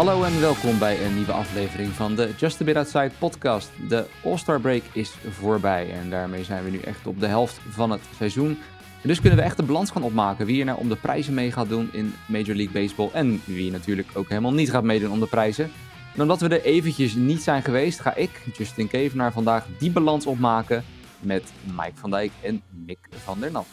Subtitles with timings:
[0.00, 3.70] Hallo en welkom bij een nieuwe aflevering van de Just a Bit Outside podcast.
[3.88, 7.90] De All-Star Break is voorbij en daarmee zijn we nu echt op de helft van
[7.90, 8.58] het seizoen.
[9.02, 11.34] En dus kunnen we echt de balans gaan opmaken wie er nou om de prijzen
[11.34, 15.10] mee gaat doen in Major League Baseball en wie natuurlijk ook helemaal niet gaat meedoen
[15.10, 15.70] om de prijzen.
[16.14, 20.26] En omdat we er eventjes niet zijn geweest, ga ik, Justin Kevenaar, vandaag die balans
[20.26, 20.84] opmaken
[21.18, 23.66] met Mike van Dijk en Mick van der Nat.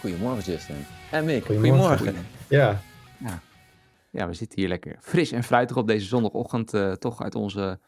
[0.00, 0.86] Goedemorgen Justin.
[1.10, 1.96] En Mick, Goedemorgen.
[1.96, 2.26] goedemorgen.
[2.48, 2.80] Ja,
[3.18, 3.40] Ja,
[4.24, 6.74] we zitten hier lekker fris en fruitig op deze zondagochtend.
[6.74, 7.78] eh, toch uit onze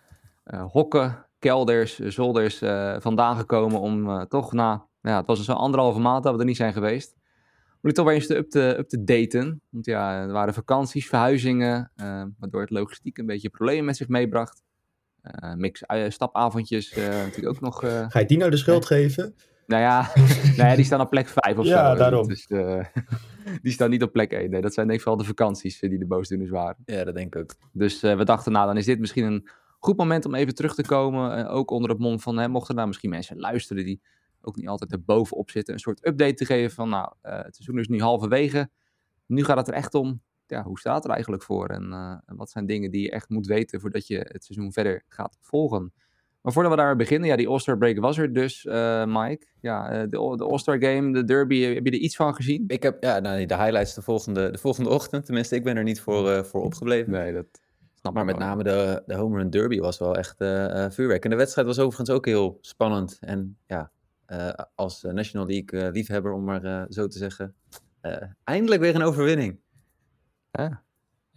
[0.44, 2.58] eh, hokken, kelders, eh, zolders
[3.02, 4.86] vandaan gekomen om toch na...
[5.02, 7.14] Ja, het was zo'n anderhalve maand dat we er niet zijn geweest.
[7.70, 9.60] Om het toch weer eens te up, te up te daten.
[9.68, 11.92] Want ja, er waren vakanties, verhuizingen,
[12.38, 14.62] waardoor het logistiek een beetje problemen met zich meebracht.
[15.56, 17.78] Mix stapavondjes natuurlijk ook nog...
[18.08, 19.34] ga je die nou de schuld geven?
[19.68, 20.10] Nou ja,
[20.56, 21.98] nou ja, die staan op plek 5 of Ja, zo.
[21.98, 22.28] daarom.
[22.28, 22.84] Dus, eh,
[23.62, 24.50] die staan niet op plek 1.
[24.50, 26.76] Nee, dat zijn denk ik vooral de vakanties eh, die de boosdoeners waren.
[26.84, 27.54] Ja, dat denk ik ook.
[27.72, 30.74] Dus eh, we dachten, nou, dan is dit misschien een goed moment om even terug
[30.74, 31.36] te komen.
[31.46, 34.00] eh, ook onder het mom van, hè, mochten er nou misschien mensen luisteren die
[34.40, 35.74] ook niet altijd er bovenop zitten.
[35.74, 38.70] Een soort update te geven van, nou, eh, het seizoen is nu halverwege.
[39.26, 41.68] Nu gaat het er echt om, ja, hoe staat het er eigenlijk voor?
[41.68, 44.72] En eh, en wat zijn dingen die je echt moet weten voordat je het seizoen
[44.72, 45.92] verder gaat volgen?
[46.48, 49.46] Maar voordat we daar beginnen, ja, die All-Star break was er dus, eh, Mike.
[49.60, 52.64] Ja, eh, de, de All-Star game, de derby, heb je er iets van gezien?
[52.66, 55.24] Ik heb ja, nou, de highlights de volgende, de volgende ochtend.
[55.24, 57.12] Tenminste, ik ben er niet voor, eh, voor opgebleven.
[57.12, 57.46] Nee, dat
[57.94, 60.36] snap Maar met name de, de home run derby was wel echt
[60.94, 61.24] vuurwerk.
[61.24, 63.18] En de wedstrijd was overigens ook heel spannend.
[63.20, 63.90] En ja,
[64.74, 67.54] als National League liefhebber, om maar zo te zeggen,
[68.44, 69.58] eindelijk weer een overwinning.
[70.50, 70.82] Ja.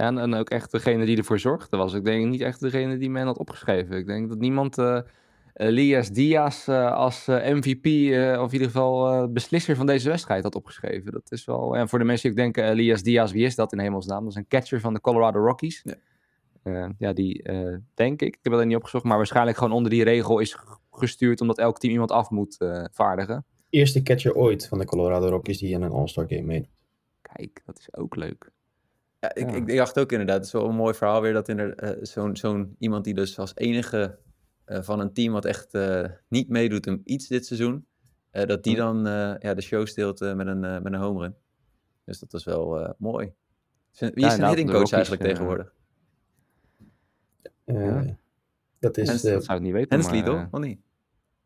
[0.02, 1.94] En, en ook echt degene die ervoor zorgde was.
[1.94, 3.97] Ik denk niet echt degene die men had opgeschreven.
[3.97, 4.99] Ik denk dat niemand eh
[5.53, 10.09] Elias Diaz eh, als eh, MVP, eh, of in ieder geval eh, beslisser van deze
[10.09, 11.11] wedstrijd had opgeschreven.
[11.11, 13.72] Dat is wel, en voor de mensen die ook denken, Elias Diaz, wie is dat
[13.72, 14.23] in hemelsnaam?
[14.23, 15.81] Dat is een catcher van de Colorado Rockies.
[15.83, 15.95] Ja.
[16.63, 19.91] Eh, ja, die eh, denk ik, ik heb dat niet opgezocht, maar waarschijnlijk gewoon onder
[19.91, 20.57] die regel is
[20.91, 23.45] gestuurd omdat elk team iemand af moet eh, vaardigen.
[23.69, 26.69] Eerste catcher ooit van de Colorado Rockies die in een All-Star game meedoet.
[27.22, 28.51] Kijk, dat is ook leuk.
[29.22, 29.56] Ja, ik, Ja.
[29.56, 31.98] Ik, ik dacht ook inderdaad, het is wel een mooi verhaal weer dat inder- eh,
[32.02, 34.18] zo'n zo'n iemand die dus als enige
[34.66, 37.86] eh, van een team wat echt eh, niet meedoet om iets dit seizoen,
[38.32, 41.36] eh, dat die dan eh, ja, de show steelt met, een, met een home run.
[42.06, 43.34] Dus dat was wel eh, mooi.
[44.00, 45.74] Wie is Ja, een hitting de coach eigenlijk tegenwoordig?
[47.66, 48.02] Eh.
[48.80, 49.08] Dat is...
[49.08, 49.90] Hens- eh, Dat zou ik niet weten.
[49.96, 50.48] Hensley, maar, toch?
[50.52, 50.80] Of niet?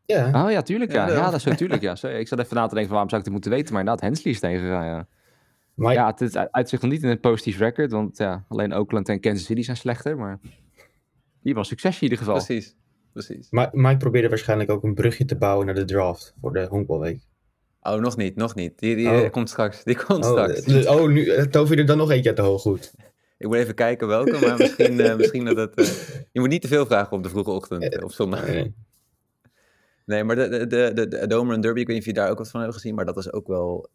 [0.06, 1.06] ja, Oh ja, tuurlijk ja.
[1.06, 1.94] Ja, Ja, dat- dat is natuurlijk ja.
[1.94, 3.80] Sorry, ik zat even na te denken van waarom zou ik dit moeten weten, maar
[3.82, 5.08] inderdaad, Hensley is tegengegaan, ja.
[5.76, 8.74] Mike, Ja, het is uit- uitzicht nog niet in een positief record, want ja, alleen
[8.74, 10.38] Oakland en Kansas City zijn slechter, maar
[11.42, 12.34] die was succes in ieder geval.
[12.34, 12.76] Precies,
[13.12, 13.46] precies.
[13.50, 17.20] Mi- Mike probeerde waarschijnlijk ook een brugje te bouwen naar de draft voor de honkbalweek.
[17.80, 18.78] Oh, nog niet, nog niet.
[18.78, 19.16] Die, die Oh.
[19.24, 19.84] eh, komt straks.
[19.84, 20.60] Die komt Oh, straks.
[20.62, 22.92] eh, oh, nu eh, tover er dan nog eentje uit de hoog goed.
[23.38, 25.74] Ik moet even kijken welke, maar misschien, eh, misschien dat het...
[25.74, 25.84] eh,
[26.32, 28.46] je moet niet te veel vragen op de vroege ochtend, eh, op zondag.
[30.06, 32.38] Nee, maar de, de, de, de, de Derby, ik weet niet of je daar ook
[32.38, 33.90] wat van hebben gezien, maar dat was ook wel eh,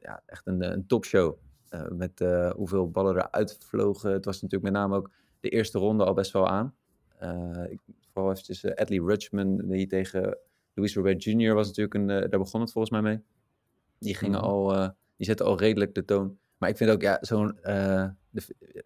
[0.00, 1.36] ja, echt een, een topshow.
[1.68, 4.12] Eh, met eh, hoeveel ballen eruit vlogen.
[4.12, 5.10] Het was natuurlijk met name ook
[5.40, 6.74] de eerste ronde al best wel aan.
[7.18, 7.80] Eh, ik,
[8.12, 10.38] vooral eventjes eh, Adley Rutschman, die tegen
[10.74, 11.54] Luis Robert Jr.
[11.54, 13.22] was natuurlijk een, eh, daar begon het volgens mij mee.
[13.98, 14.48] Die gingen Mhm.
[14.48, 16.38] al, eh, die zetten al redelijk de toon.
[16.58, 18.06] Maar ik vind ook, ja, zo'n eh,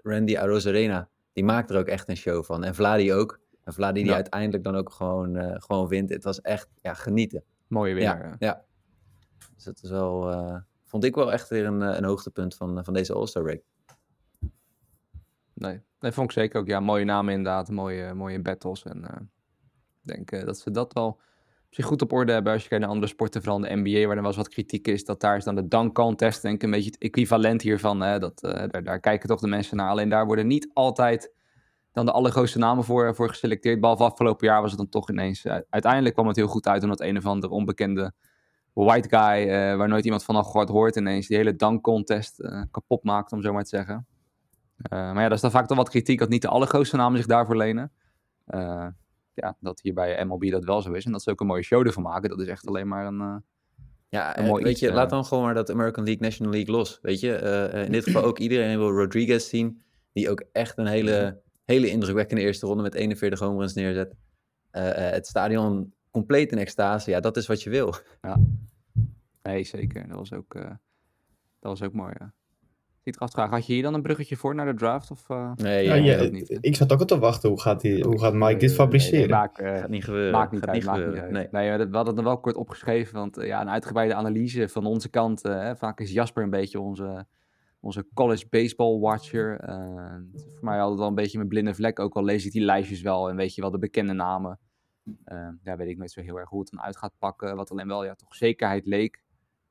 [0.02, 2.64] Randy Arozarena, die maakt er ook echt een show van.
[2.64, 3.40] En Vladi ook.
[3.64, 4.14] En Vladi die Ja.
[4.14, 6.10] uiteindelijk dan ook gewoon, eh, gewoon wint.
[6.10, 7.42] Het was echt ja, genieten.
[7.66, 8.24] Mooie winnaar.
[8.28, 8.64] Ja, Ja.
[9.54, 12.84] Dus het is wel, eh, vond ik wel echt weer een, eh, een hoogtepunt van,
[12.84, 13.60] van deze All-Star Break.
[15.54, 16.66] Nee, dat vond ik zeker ook.
[16.66, 18.82] Ja, mooie namen inderdaad, mooie, mooie battles.
[18.82, 19.20] En eh,
[20.02, 21.20] ik denk eh, dat ze dat wel
[21.70, 24.16] zich goed op orde hebben als je kijkt naar andere sporten, vooral de NBA, waar
[24.16, 25.04] er wel eens wat kritiek is.
[25.04, 28.00] Dat daar is dan de dunk contest, denk een beetje het equivalent hiervan.
[28.00, 29.90] Hè, dat, eh, daar, daar kijken toch de mensen naar.
[29.90, 31.32] Alleen daar worden niet altijd
[31.92, 33.80] dan de allergrootste namen voor, voor geselecteerd.
[33.80, 35.44] Behalve afgelopen jaar was het dan toch ineens.
[35.44, 38.12] eh, uiteindelijk kwam het heel goed uit omdat een of andere onbekende
[38.84, 42.40] white guy, eh, waar nooit iemand van had gehoord, hoort ineens die hele dunk contest
[42.40, 44.06] eh, kapot maakt, om zo maar te zeggen.
[44.76, 47.18] Eh, maar ja, dat is dan vaak toch wat kritiek dat niet de allergrootste namen
[47.18, 47.92] zich daarvoor lenen.
[49.34, 51.04] Ja, dat hier bij MLB dat wel zo is.
[51.04, 52.28] En dat ze ook een mooie show ervan maken.
[52.28, 53.44] Dat is echt alleen maar een...
[54.08, 56.74] Ja, Een mooi weet iets, je, laat dan gewoon maar dat American League, National League
[56.74, 56.98] los.
[57.02, 57.32] Weet je,
[57.86, 59.82] in dit geval ook iedereen wil Rodriguez zien,
[60.12, 64.14] die ook echt een hele, hele indrukwekkende eerste ronde met 41 home runs neerzet.
[64.70, 67.94] Het stadion compleet in extase, ja, dat is wat je wil.
[69.42, 70.08] nee, zeker.
[70.08, 70.62] Dat was ook, eh,
[71.60, 72.32] dat was ook mooi, ja.
[73.02, 75.10] Ik zit af te vragen, had je hier dan een bruggetje voor naar de draft?
[75.10, 77.48] Of, eh, Nee, Ja, ja, ja, dat niet, ik zat ook al te wachten.
[77.48, 79.30] Hoe gaat, die, hoe gaat Mike dit Nee, fabriceren?
[79.30, 80.32] maak, eh, gaat niet gebeuren.
[80.32, 81.32] Maakt niet gaat uit, niet maakt niet gebeuren.
[81.32, 81.48] Nee.
[81.50, 85.08] Nee, we hadden het wel kort opgeschreven, want eh, ja, een uitgebreide analyse van onze
[85.08, 85.42] kant.
[85.42, 87.26] hè, vaak is Jasper een beetje onze,
[87.80, 89.68] Onze college baseball watcher.
[89.68, 90.14] Uh,
[90.54, 91.98] voor mij altijd wel een beetje mijn blinde vlek.
[91.98, 94.58] Ook al lees ik die lijstjes wel en weet je wel de bekende namen.
[95.26, 97.56] Uh, ja, weet ik nooit zo heel erg hoe het dan uit gaat pakken.
[97.56, 99.22] Wat alleen wel ja, toch zekerheid leek.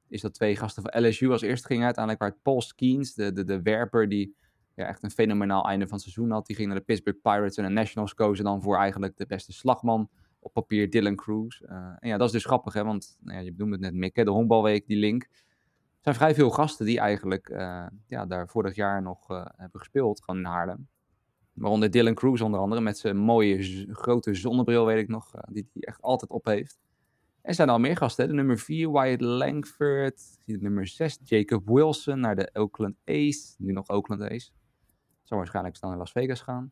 [0.08, 2.24] Is dat twee gasten van LSU als eerst gingen uiteindelijk.
[2.24, 4.36] Waar Paul Skeens, de, de, de werper die
[4.76, 6.46] ja, echt een fenomenaal einde van het seizoen had.
[6.46, 9.54] Die ging naar de Pittsburgh Pirates en de Nationals kozen dan voor eigenlijk de beste
[9.54, 11.62] slagman op papier Dylan Cruz.
[11.62, 11.70] Uh,
[12.00, 14.16] en ja, dat is dus grappig, hè, want nou ja, je noemde het net Mick,
[14.16, 15.24] hè, de honkbalweek, die link.
[15.24, 19.80] Er zijn vrij veel gasten die eigenlijk uh, ja, daar vorig jaar nog uh, hebben
[19.80, 20.88] gespeeld, gewoon in Haarlem.
[21.58, 25.82] Waaronder Dylan Cruz onder andere, met zijn mooie grote zonnebril, weet ik nog, die hij
[25.82, 26.80] echt altijd op heeft.
[27.42, 28.30] Er zijn al meer gasten, hè?
[28.30, 33.72] de nummer 4, Wyatt Langford, de nummer 6, Jacob Wilson naar de Oakland A's, nu
[33.72, 34.54] nog Oakland A's.
[35.24, 36.72] Zou waarschijnlijk snel naar Las Vegas gaan.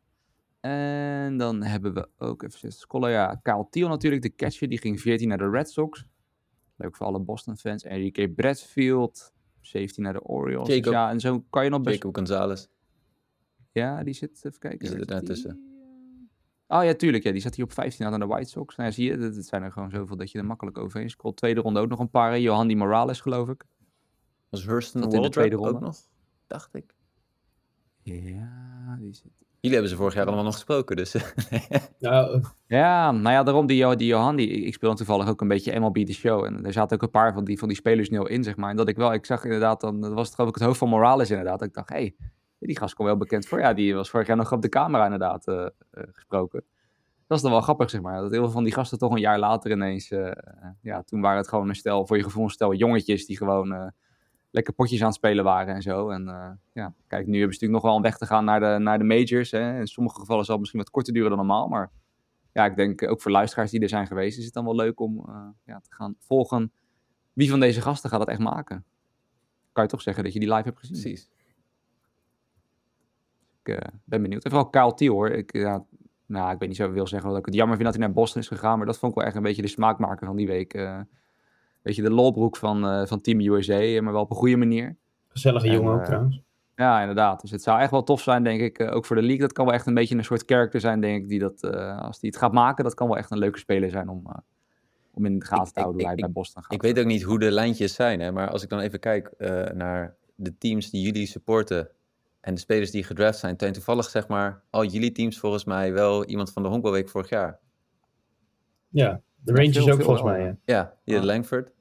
[0.60, 3.10] En dan hebben we ook even scrollen.
[3.10, 4.68] Ja, Kyle Thiel natuurlijk, de catcher.
[4.68, 6.06] Die ging 14 naar de Red Sox.
[6.76, 7.82] Leuk voor alle Boston fans.
[7.82, 10.68] Enrique Bradfield, 17 naar de Orioles.
[10.68, 11.96] Jacob, ja, en zo kan je nog best...
[11.96, 12.68] Jacob Gonzalez.
[13.76, 14.78] Ja, die zit, even kijken.
[14.78, 15.60] Die zit er daartussen.
[16.66, 17.24] Oh ja, tuurlijk.
[17.24, 18.76] Ja, die zat hier op 15 naar de White Sox.
[18.76, 21.36] Nou ja, zie je, het zijn er gewoon zoveel dat je er makkelijk overheen scrolt.
[21.36, 22.40] Tweede ronde ook nog een paar.
[22.40, 23.64] Johanny Morales, geloof ik.
[24.48, 25.96] Was Hurston in de tweede ronde ook nog?
[26.46, 26.94] Dacht ik.
[28.02, 29.44] Ja, die zit...
[29.60, 31.14] Jullie hebben ze vorig jaar allemaal nog gesproken, dus...
[31.98, 35.80] nou, ja, nou ja, daarom die, die Johan, die, ik speel toevallig ook een beetje
[35.80, 36.44] MLB The Show.
[36.44, 38.56] En er zaten ook een paar van die, van die spelers nu al in, zeg
[38.56, 38.70] maar.
[38.70, 40.78] En dat ik wel, ik zag inderdaad, dan dat was het geloof ik het hoofd
[40.78, 41.62] van Morales inderdaad.
[41.62, 42.16] ik dacht, hé, hey,
[42.58, 43.60] die gast komt wel bekend voor.
[43.60, 45.68] Ja, die was vorig jaar nog op de camera inderdaad uh, uh,
[46.12, 46.64] gesproken.
[47.26, 48.20] Dat is dan wel grappig, zeg maar.
[48.20, 50.10] Dat heel veel van die gasten toch een jaar later ineens...
[50.10, 50.30] Uh,
[50.80, 53.92] ja, toen waren het gewoon een stel, voor je gevoel een stel jongetjes die gewoon
[54.50, 56.10] lekker potjes aan het spelen waren en zo.
[56.10, 56.24] En
[56.72, 58.98] ja, kijk, nu hebben ze natuurlijk nog wel een weg te gaan naar de, naar
[58.98, 59.50] de majors.
[59.50, 59.78] Hè.
[59.78, 61.68] In sommige gevallen zal het misschien wat korter duren dan normaal.
[61.68, 61.90] Maar
[62.52, 65.00] ja, ik denk ook voor luisteraars die er zijn geweest, is het dan wel leuk
[65.00, 65.24] om
[65.64, 66.72] ja, te gaan volgen.
[67.32, 68.84] Wie van deze gasten gaat dat echt maken?
[69.72, 71.00] Kan je toch zeggen dat je die live hebt gezien?
[71.00, 71.30] Precies.
[73.66, 74.44] Ik uh, ben benieuwd.
[74.44, 75.30] En vooral Kyle Thiel hoor.
[75.30, 75.84] Ik, ja,
[76.26, 78.14] nou, ik weet niet zo wil zeggen dat ik het jammer vind dat hij naar
[78.14, 78.76] Boston is gegaan.
[78.76, 80.74] Maar dat vond ik wel echt een beetje de smaakmaker van die week
[81.86, 84.96] weet je, de lolbroek van, uh, van Team USA, maar wel op een goede manier.
[85.28, 86.40] Gezellige jongen ook uh, trouwens.
[86.74, 87.40] Ja, inderdaad.
[87.40, 89.40] Dus het zou echt wel tof zijn, denk ik, uh, ook voor de league.
[89.40, 91.62] Dat kan wel echt een beetje een soort character zijn, denk ik, die dat,
[91.98, 94.26] als die het gaat maken, dat kan wel echt een leuke speler zijn om,
[95.12, 96.72] om in de gaten te houden hoe hij bij Boston gaat.
[96.72, 99.34] Ik weet ook niet hoe de lijntjes zijn, hè, maar als ik dan even kijk
[99.74, 101.88] naar de teams die jullie supporten
[102.46, 105.92] en de spelers die gedraft zijn, zijn toevallig zeg maar al jullie teams volgens mij
[105.92, 107.58] wel iemand van de honkbalweek vorig jaar.
[108.88, 110.44] Ja, de Rangers ook volgens mij.
[110.44, 111.24] Ja, ja hier ah.
[111.24, 111.72] Langford.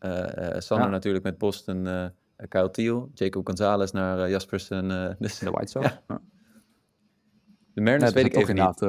[0.00, 0.92] Uh, uh, Sander ja.
[0.92, 2.06] natuurlijk met Boston, uh,
[2.48, 5.16] Kyle Thiel, Jacob Gonzalez naar Jaspersen.
[5.18, 5.98] dus, de White Sox.
[6.08, 6.20] Ja.
[7.74, 8.82] De Mariners nee, weet ik even niet.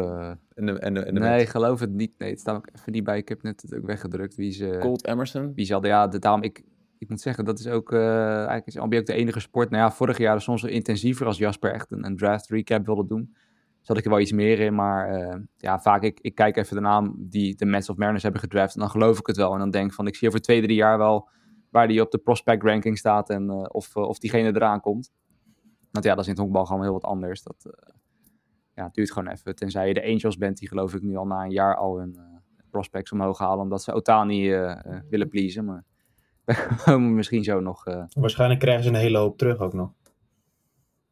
[0.56, 1.50] En de, en de, en de nee, met...
[1.50, 2.12] geloof het niet.
[2.18, 3.18] Nee, het staat ook even niet bij.
[3.18, 4.36] Ik heb net het ook weggedrukt.
[4.36, 5.54] Wie ze, Colt Emerson?
[5.54, 6.64] Wie ze hadden, ja, de, daarom, ik,
[7.00, 9.70] ik moet zeggen, dat is ook, eigenlijk is ook de enige sport.
[9.70, 13.36] Nou ja, vorig jaar soms intensiever als Jasper echt een, draft recap wilde doen
[13.82, 14.76] zat ik er wel iets meer in.
[14.76, 18.24] Maar uh, ja, vaak ik, ik kijk even de naam die de Mets of Mariners
[18.24, 18.74] hebben gedraft.
[18.74, 19.54] En dan geloof ik het wel.
[19.54, 21.30] En dan denk van, ik zie over twee, drie jaar wel
[21.70, 23.30] waar die op de prospect ranking staat.
[23.30, 25.12] En uh, of, uh, of diegene eraan komt.
[25.92, 27.44] Want ja, dat is in het honkbal gewoon heel wat anders.
[27.44, 27.78] Dat
[28.76, 29.56] ja, duurt gewoon even.
[29.56, 32.20] Tenzij je de Angels bent, die geloof ik nu al na een jaar al hun
[32.70, 33.64] prospects omhoog halen.
[33.64, 34.50] Omdat ze Otani
[35.10, 35.66] willen pleasen.
[35.66, 35.84] Maar
[37.00, 37.84] misschien zo nog...
[38.14, 39.90] Waarschijnlijk krijgen ze een hele hoop terug ook nog.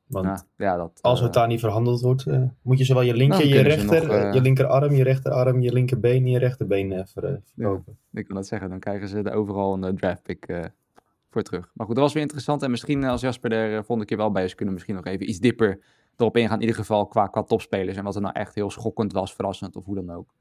[0.08, 3.13] Want ja, ja, dat, als het daar niet verhandeld wordt, uh, moet je zowel je
[3.13, 7.41] linker, nou, je rechter, nog, je linkerarm, je rechterarm, je linkerbeen en je rechterbeen ver,
[7.44, 7.98] verkopen.
[8.12, 10.72] Ja, ik wil dat zeggen, dan krijgen ze er overal een draft pick
[11.29, 11.72] voor terug.
[11.74, 12.62] Maar goed, dat was weer interessant.
[12.63, 15.29] En misschien als Jasper er volgende keer wel bij is, kunnen we misschien nog even
[15.29, 15.79] iets dieper
[16.15, 16.56] erop ingaan.
[16.56, 19.75] In ieder geval qua, qua topspelers en wat er nou echt heel schokkend was, verrassend
[19.75, 20.34] of hoe dan ook.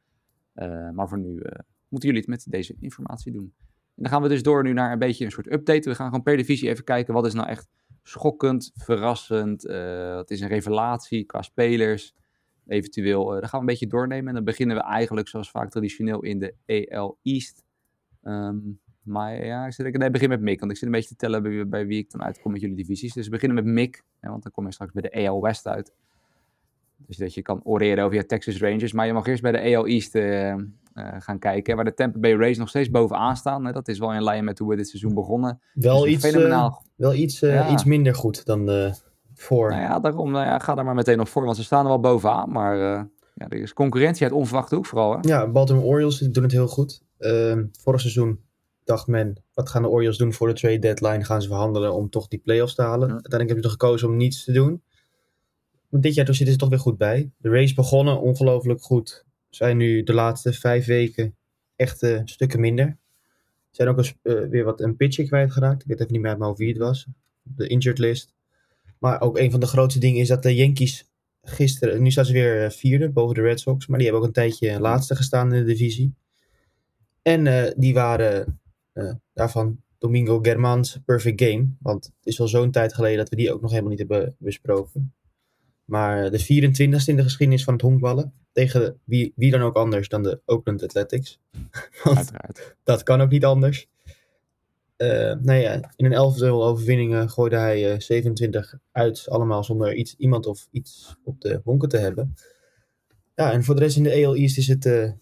[0.93, 1.43] maar voor nu
[1.89, 3.53] moeten jullie het met deze informatie doen.
[3.97, 5.89] En dan gaan we dus door nu naar een beetje een soort update.
[5.89, 7.69] We gaan gewoon per divisie even kijken wat is nou echt
[8.03, 9.67] schokkend, verrassend.
[9.67, 12.15] Uh, het is een revelatie qua spelers.
[12.67, 14.29] Eventueel, uh, daar gaan we een beetje doornemen.
[14.29, 17.65] En dan beginnen we eigenlijk zoals vaak traditioneel in de EL East.
[18.23, 21.09] Um, maar ja, ik, zit, ik nee, begin met Mick, want ik zit een beetje
[21.09, 23.13] te tellen bij, wie ik dan uitkom met jullie divisies.
[23.13, 25.67] Dus we beginnen met Mick, hè, want dan kom je straks bij de EL West
[25.67, 25.93] uit.
[26.97, 28.93] Dus dat je kan oreren over je Texas Rangers.
[28.93, 30.55] Maar je mag eerst bij de EL East uh,
[31.19, 31.77] gaan kijken.
[31.77, 33.65] Waar de Tampa Bay Rays nog steeds bovenaan staan.
[33.65, 33.73] Hè.
[33.73, 35.61] Dat is wel in lijn met hoe we dit seizoen begonnen.
[35.75, 36.83] Wel dus iets, fenomenaal...
[36.83, 37.71] uh, wel iets, ja.
[37.71, 38.95] iets minder goed dan de
[39.35, 39.71] voor.
[39.71, 41.45] Nou ja, daarom nou ja, ga daar maar meteen op voor.
[41.45, 42.51] Want ze staan er wel bovenaan.
[42.51, 42.77] Maar
[43.35, 45.13] ja, er is concurrentie uit onverwachte hoek vooral.
[45.13, 45.19] Hè.
[45.21, 47.03] Ja, Baltimore Orioles doen het heel goed.
[47.19, 48.41] Ehm, vorig seizoen
[48.85, 51.25] dacht men, wat gaan de Orioles doen voor de trade deadline?
[51.25, 53.09] Gaan ze verhandelen om toch die playoffs te halen?
[53.09, 53.13] Ja.
[53.13, 54.83] Uiteindelijk hebben ze gekozen om niets te doen
[55.91, 57.31] dit jaar zitten ze toch weer goed bij.
[57.39, 59.26] De race begonnen ongelooflijk goed.
[59.57, 61.37] Zijn nu de laatste vijf weken
[61.77, 62.99] echt uh, stukken minder.
[63.71, 64.13] Zijn ook uh,
[64.49, 65.83] weer wat een pitcher kwijtgeraakt.
[65.83, 67.07] Ik weet even niet meer hoofd wie het was.
[67.43, 68.35] De injured list.
[68.99, 71.11] Maar ook een van de grootste dingen is dat de Yankees
[71.43, 74.35] gisteren, nu staan ze weer eh, vierde boven de Red Sox, maar die hebben ook
[74.37, 76.15] een tijdje laatste gestaan in de divisie.
[77.23, 78.61] En eh, die waren
[78.93, 83.37] eh, daarvan Domingo Germans Perfect Game, want het is al zo'n tijd geleden dat we
[83.37, 85.15] die ook nog helemaal niet hebben besproken.
[85.87, 90.09] Maar de 24ste in de geschiedenis van het honkballen, tegen wie, wie dan ook anders
[90.09, 91.41] dan de Oakland Athletics.
[92.05, 92.77] Uiteraard.
[92.85, 93.89] dat kan ook niet anders.
[94.97, 100.15] Eh nou ja, in een elftal overwinningen gooide hij eh, 27 uit, allemaal zonder iets,
[100.17, 102.35] iemand of iets op de honken te hebben.
[103.35, 105.13] Ja, en voor de rest in de AL East is het eh,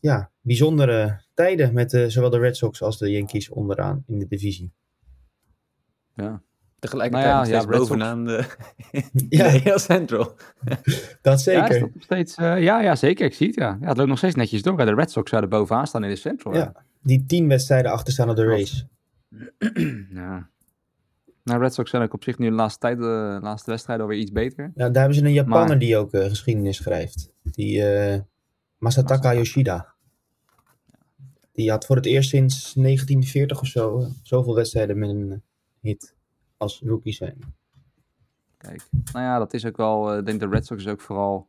[0.00, 4.26] ja, bijzondere tijden met eh, zowel de Red Sox als de Yankees onderaan in de
[4.26, 4.72] divisie.
[6.14, 6.42] Ja.
[6.90, 8.44] Tegelijkertijd Nou nog ja, steeds ja, bovenaan de,
[9.38, 9.58] Ja.
[9.58, 10.34] de Central.
[11.22, 11.68] Dat Ja, zeker.
[11.80, 13.26] dat nog steeds, eh, ja, ja, zeker.
[13.26, 13.76] Ik zie het, ja.
[13.80, 13.88] ja.
[13.88, 14.76] Het loopt nog steeds netjes door.
[14.76, 16.54] De Red Sox zouden bovenaan staan in de Central.
[16.54, 16.72] Ja.
[17.02, 18.86] Die tien wedstrijden achter staan op de race.
[20.20, 20.48] ja.
[21.44, 24.20] Nou, Red Sox zijn ook op zich nu de laatste tijd, de laatste wedstrijden alweer
[24.20, 24.72] iets beter.
[24.74, 27.30] Ja, daar hebben ze een Japanner Maar- die ook eh, geschiedenis schrijft.
[27.42, 28.20] Die eh,
[28.78, 29.34] Masataka.
[29.34, 29.94] Yoshida.
[31.52, 35.38] Die had voor het eerst sinds 1940 of zo eh, zoveel wedstrijden met een eh,
[35.80, 36.14] hit
[36.56, 37.38] als rookie zijn.
[38.56, 41.00] Kijk, nou ja, dat is ook wel, eh, ik denk de Red Sox is ook
[41.00, 41.48] vooral,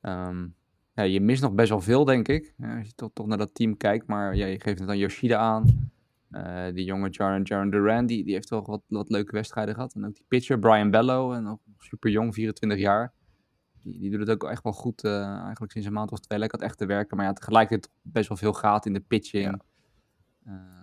[0.00, 0.46] ehm,
[0.94, 2.54] ja, je mist nog best wel veel, denk ik.
[2.56, 4.98] Ja, als je toch, toch naar dat team kijkt, maar ja, je geeft het aan
[4.98, 5.92] Yoshida aan.
[6.30, 9.94] Eh, die jonge Jaron, Jaron Duran, die, die heeft toch wat, wat leuke wedstrijden gehad.
[9.94, 13.12] En ook die pitcher, Brian Bello, en nog super jong, 24 jaar.
[13.80, 16.38] Die, die doet het ook echt wel goed, eh, eigenlijk sinds een maand of twee
[16.38, 17.16] lekker echt te werken.
[17.16, 19.62] Maar ja, tegelijkertijd best wel veel gaat in de pitching.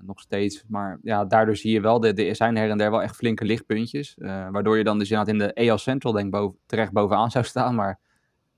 [0.01, 0.63] Nog steeds.
[0.67, 4.17] Maar ja, daardoor zie je wel, er zijn her en der wel echt flinke lichtpuntjes.
[4.17, 7.45] eh, waardoor je dan dus inderdaad in de AL Central denk boven, terecht bovenaan zou
[7.45, 7.75] staan.
[7.75, 7.99] Maar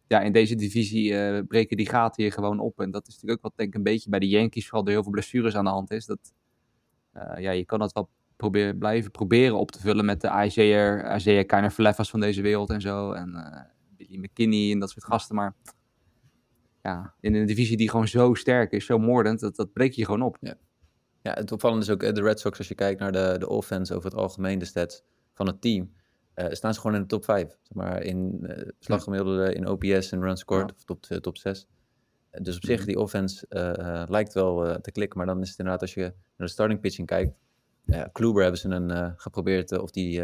[0.08, 2.80] ja, in deze divisie eh, breken die gaten hier gewoon op.
[2.80, 5.04] En dat is natuurlijk ook wat denk een beetje bij de Yankees, vooral door heel
[5.04, 6.06] veel blessures aan de hand is.
[6.06, 6.34] Dat,
[7.12, 11.16] eh, ja, je kan dat wel proberen, blijven proberen op te vullen met de Isaiah,
[11.16, 11.72] Isaiah Kiner
[12.08, 13.12] van deze wereld en zo.
[13.12, 13.62] En eh,
[13.98, 15.36] Billy McKinney en dat soort gasten.
[15.36, 15.56] Maar
[16.82, 20.06] ja, in een divisie die gewoon zo sterk is, zo moordend, dat, dat breek je
[20.06, 20.38] gewoon op.
[20.42, 20.56] Ja,
[21.32, 24.10] het opvallende is ook de Red Sox, als je kijkt naar de, de offense over
[24.10, 25.04] het algemeen, de stats
[25.34, 25.94] van het team,
[26.34, 27.48] eh, staan ze gewoon in de top 5.
[27.62, 30.76] Zeg maar in eh slaggemiddelde, in OPS en runs scored, Ja.
[30.76, 31.68] of top, eh, top 6.
[32.30, 32.88] Eh, dus op zich, Mhm.
[32.88, 33.46] die offense
[34.10, 37.08] lijkt wel te klikken, maar dan is het inderdaad, als je naar de starting pitching
[37.08, 37.34] kijkt,
[37.86, 40.24] ja, Kluber hebben ze een geprobeerd of, die,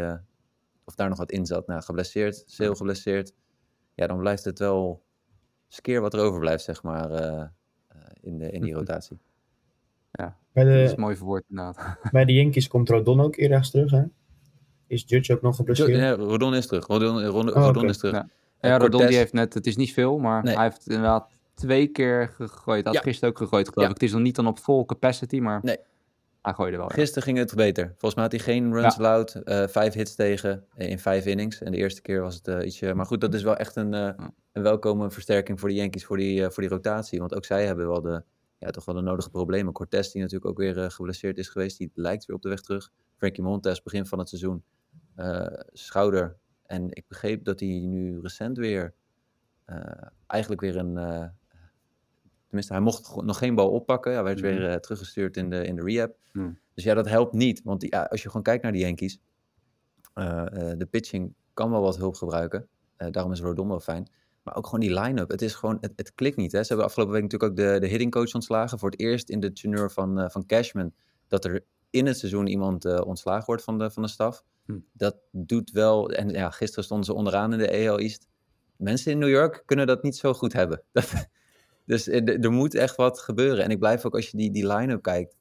[0.84, 1.66] of daar nog wat in zat.
[1.66, 3.32] Nou, geblesseerd, Sale geblesseerd.
[3.94, 5.02] Ja, dan blijft het wel
[5.68, 7.10] skeer wat er overblijft, zeg maar,
[8.20, 9.18] in, de, in die rotatie.
[10.12, 11.96] Ja, Bij dat is mooi verwoord inderdaad.
[12.12, 14.02] bij de Yankees komt Rodon ook ergens terug, hè?
[14.86, 15.90] Is Judge ook nog geblesseerd?
[15.90, 16.86] ja, Rodon is terug.
[16.86, 18.14] Rodon, Rodon, Oh, Rodon is terug.
[18.14, 18.28] Ja.
[18.60, 20.54] Eh, Ja, Rodon die heeft net, het is niet veel, maar Nee.
[20.54, 22.84] hij heeft inderdaad twee keer gegooid.
[22.84, 23.00] Hij had Ja.
[23.00, 23.88] gisteren ook gegooid, geloof Ja.
[23.94, 24.00] ik.
[24.00, 25.76] Het is nog niet dan op full capacity, maar Nee.
[26.42, 26.86] hij gooide wel.
[26.88, 26.94] ja.
[26.94, 27.86] Gisteren ging het beter.
[27.86, 29.04] Volgens mij had hij geen runs Ja.
[29.04, 29.34] allowed.
[29.34, 31.62] eh, vijf hits tegen in vijf innings.
[31.62, 32.94] En de eerste keer was het eh, ietsje...
[32.94, 34.10] Maar goed, dat is wel echt een, eh,
[34.52, 37.18] een welkome versterking voor de Yankees, voor die, eh, voor die rotatie.
[37.18, 38.22] Want ook zij hebben wel de,
[38.60, 39.72] ja, toch wel de nodige problemen.
[39.72, 42.60] Cortez, die natuurlijk ook weer eh, geblesseerd is geweest, die lijkt weer op de weg
[42.60, 42.90] terug.
[43.16, 44.62] Frankie Montes, begin van het seizoen,
[45.14, 46.36] eh, schouder.
[46.66, 48.94] En ik begreep dat hij nu recent weer
[49.64, 50.94] eh, eigenlijk weer een...
[52.46, 54.12] tenminste, hij mocht nog geen bal oppakken.
[54.12, 56.16] Hij werd weer eh, teruggestuurd in de, in de rehab.
[56.32, 56.58] Hmm.
[56.74, 57.62] Dus ja, dat helpt niet.
[57.62, 59.20] Want die- ja, als je gewoon kijkt naar de Yankees,
[60.76, 62.68] de pitching kan wel wat hulp gebruiken.
[62.96, 64.08] Daarom is Rodon wel fijn.
[64.42, 65.30] Maar ook gewoon die line-up.
[65.30, 66.52] Het is gewoon, het, het klikt niet.
[66.52, 66.62] Hè?
[66.62, 68.78] Ze hebben afgelopen week natuurlijk ook de, de hitting coach ontslagen.
[68.78, 70.92] Voor het eerst in de teneur van, eh, van Cashman.
[71.28, 74.44] Dat er in het seizoen iemand eh, ontslagen wordt van de, van de staf.
[74.66, 74.78] Hm.
[74.92, 76.10] Dat doet wel.
[76.10, 78.26] En ja, gisteren stonden ze onderaan in de AL East.
[78.76, 80.82] Mensen in New York kunnen dat niet zo goed hebben.
[80.92, 81.12] Dat,
[81.86, 83.64] dus eh, er moet echt wat gebeuren.
[83.64, 85.36] En ik blijf ook als je die, die line-up kijkt.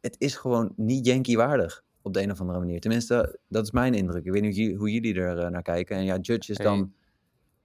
[0.00, 1.82] Het is gewoon niet Yankee waardig.
[2.02, 2.80] Op de een of andere manier.
[2.80, 4.24] Tenminste, dat is mijn indruk.
[4.24, 5.96] Ik weet niet hoe jullie- er naar kijken.
[5.96, 6.92] En ja, Judge is dan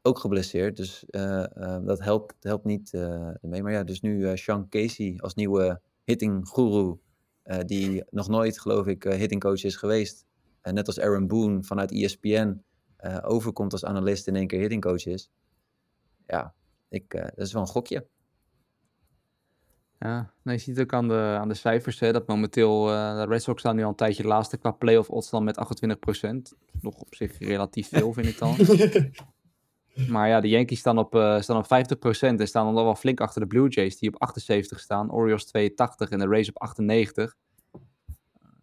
[0.06, 0.78] ook geblesseerd.
[0.78, 3.64] Dus eh, eh, dat helpt, helpt niet eh mee.
[3.64, 6.96] Maar ja, dus nu eh Sean Casey als nieuwe hitting guru.
[7.44, 10.26] eh, die nog nooit, geloof ik, hitting coach is geweest.
[10.62, 12.62] En net als Aaron Boone vanuit ESPN
[12.98, 15.32] eh, overkomt als analist in één keer hitting coach is.
[16.28, 16.54] Ja,
[16.90, 18.08] ik, eh, dat is wel een gokje.
[20.00, 23.26] Ja, nou, je ziet ook aan de, aan de cijfers hè, dat momenteel eh, de
[23.26, 26.58] Red Sox staan nu al een tijdje laatste qua playoff odds dan met 28%.
[26.82, 28.56] Nog op zich relatief veel, vind ik dan.
[30.10, 33.20] Maar ja, de Yankees staan op, eh, staan op 50% en staan dan wel flink
[33.20, 35.12] achter de Blue Jays, die op 78 staan.
[35.12, 37.36] Orioles 82 en de Rays op 98.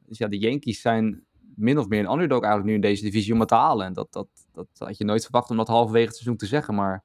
[0.06, 1.24] Dus ja, de Yankees zijn
[1.54, 3.86] min of meer een underdog eigenlijk nu in deze divisie om het te halen.
[3.86, 6.74] En dat, dat, dat had je nooit verwacht om dat halverwege het seizoen te zeggen,
[6.74, 7.04] maar...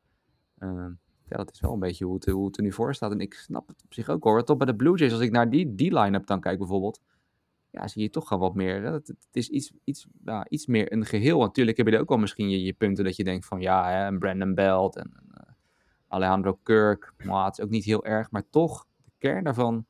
[0.58, 0.86] eh,
[1.30, 3.12] ja, dat is wel een beetje hoe het, hoe het er nu voor staat.
[3.12, 4.44] En ik snap het op zich ook hoor.
[4.44, 7.02] Tot bij de Blue Jays, als ik naar die, die line-up dan kijk bijvoorbeeld.
[7.72, 8.84] Ja, zie je toch gewoon wat meer.
[8.84, 8.92] Hè?
[8.92, 11.40] Het, is iets, iets, ja, iets meer een geheel.
[11.40, 13.90] Natuurlijk heb je er ook wel misschien je, je punten dat je denkt van ja,
[13.90, 15.38] hè, een Brandon Belt en uh,
[16.08, 17.14] Alejandro Kirk.
[17.26, 19.86] Maar het is ook niet heel erg, maar toch, de kern daarvan,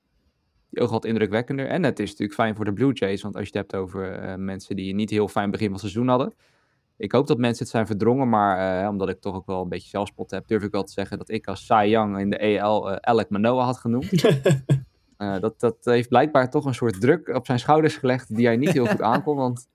[0.70, 1.68] die ook wat indrukwekkender.
[1.68, 4.24] En het is natuurlijk fijn voor de Blue Jays, want als je het hebt over
[4.24, 6.34] uh, mensen die niet heel fijn begin van het seizoen hadden.
[6.98, 9.70] Ik hoop dat mensen het zijn verdrongen, maar uh, omdat ik toch ook wel een
[9.70, 12.38] beetje zelfspot heb, durf ik wel te zeggen dat ik als Cy Young in de
[12.38, 14.10] EL Alec Manoa had genoemd.
[15.18, 18.58] Uh, dat, dat heeft blijkbaar toch een soort druk op zijn schouders gelegd die hij
[18.58, 19.36] niet heel goed aankon.
[19.36, 19.68] Want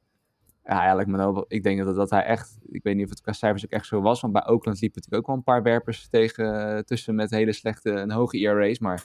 [0.64, 3.32] ja, eigenlijk, Manoa, ik denk dat, dat hij echt, ik weet niet of het qua
[3.32, 6.08] cijfers ook echt zo was, want bij Oakland liep natuurlijk ook wel een paar werpers
[6.08, 8.78] tegen, tussen met hele slechte en hoge ERA's.
[8.78, 9.04] Maar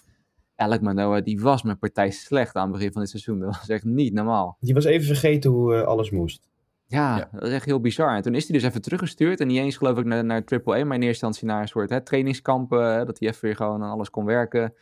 [0.55, 3.39] Alec Manoa, die was mijn partij slecht aan het begin van dit seizoen.
[3.39, 4.57] Dat was echt niet normaal.
[4.59, 6.49] Die was even vergeten hoe uh, alles moest.
[6.85, 8.15] Ja, ja, dat is echt heel bizar.
[8.15, 9.39] En toen is hij dus even teruggestuurd.
[9.39, 11.89] En niet eens geloof ik naar, naar AAA, maar in eerste instantie naar een soort
[11.89, 12.73] hè, trainingskamp.
[12.73, 14.73] Uh, dat hij even weer gewoon aan alles kon werken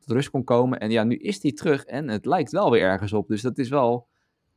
[0.00, 0.80] tot rust kon komen.
[0.80, 3.28] En ja, nu is hij terug en het lijkt wel weer ergens op.
[3.28, 4.06] Dus dat is wel,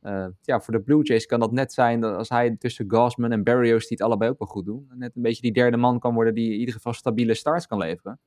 [0.02, 3.32] uh, ja, voor de Blue Jays kan dat net zijn dat als hij tussen Gosman
[3.32, 5.98] en Barrios die het allebei ook wel goed doen, net een beetje die derde man
[5.98, 8.18] kan worden die in ieder geval stabiele starts kan leveren.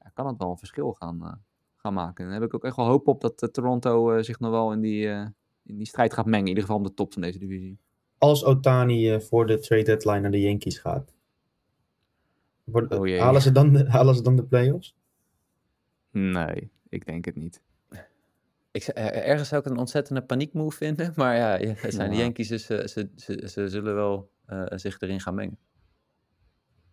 [0.00, 1.32] Ja, kan het wel een verschil gaan, uh,
[1.76, 2.24] gaan maken.
[2.24, 4.72] En daar heb ik ook echt wel hoop op dat uh, Toronto zich nog wel
[4.72, 5.06] in die,
[5.62, 7.78] in die strijd gaat mengen, in ieder geval om de top van deze divisie.
[8.18, 11.14] Als Otani voor de trade deadline naar de Yankees gaat,
[12.72, 14.96] oh halen, ze dan halen ze dan de playoffs?
[16.14, 17.62] Nee, ik denk het niet.
[18.70, 21.12] Ik, ergens zou ik een ontzettende paniekmove vinden.
[21.16, 22.16] Maar ja, het zijn ja.
[22.16, 25.58] de Yankees, dus ze, ze, ze, ze zullen wel uh, zich erin gaan mengen.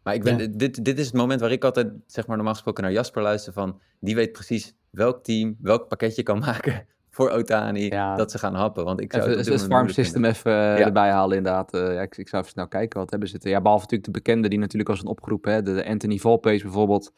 [0.03, 0.47] Maar ik ben, ja.
[0.51, 3.53] dit, dit is het moment waar ik altijd, zeg maar, normaal gesproken naar Jasper luister
[3.53, 3.79] van...
[3.99, 8.15] Die weet precies welk team, welk pakketje kan maken voor Otani, ja.
[8.15, 8.85] dat ze gaan happen.
[8.85, 11.73] Want ik zou even, het, het farm system even uh, erbij halen inderdaad.
[11.73, 13.49] Uh, ja, ik, ik, zou even snel kijken, wat hebben ze te...
[13.49, 15.53] Ja, behalve natuurlijk de bekende die natuurlijk al zijn opgeroepen.
[15.53, 17.13] Hè, de, de Anthony Volpace bijvoorbeeld...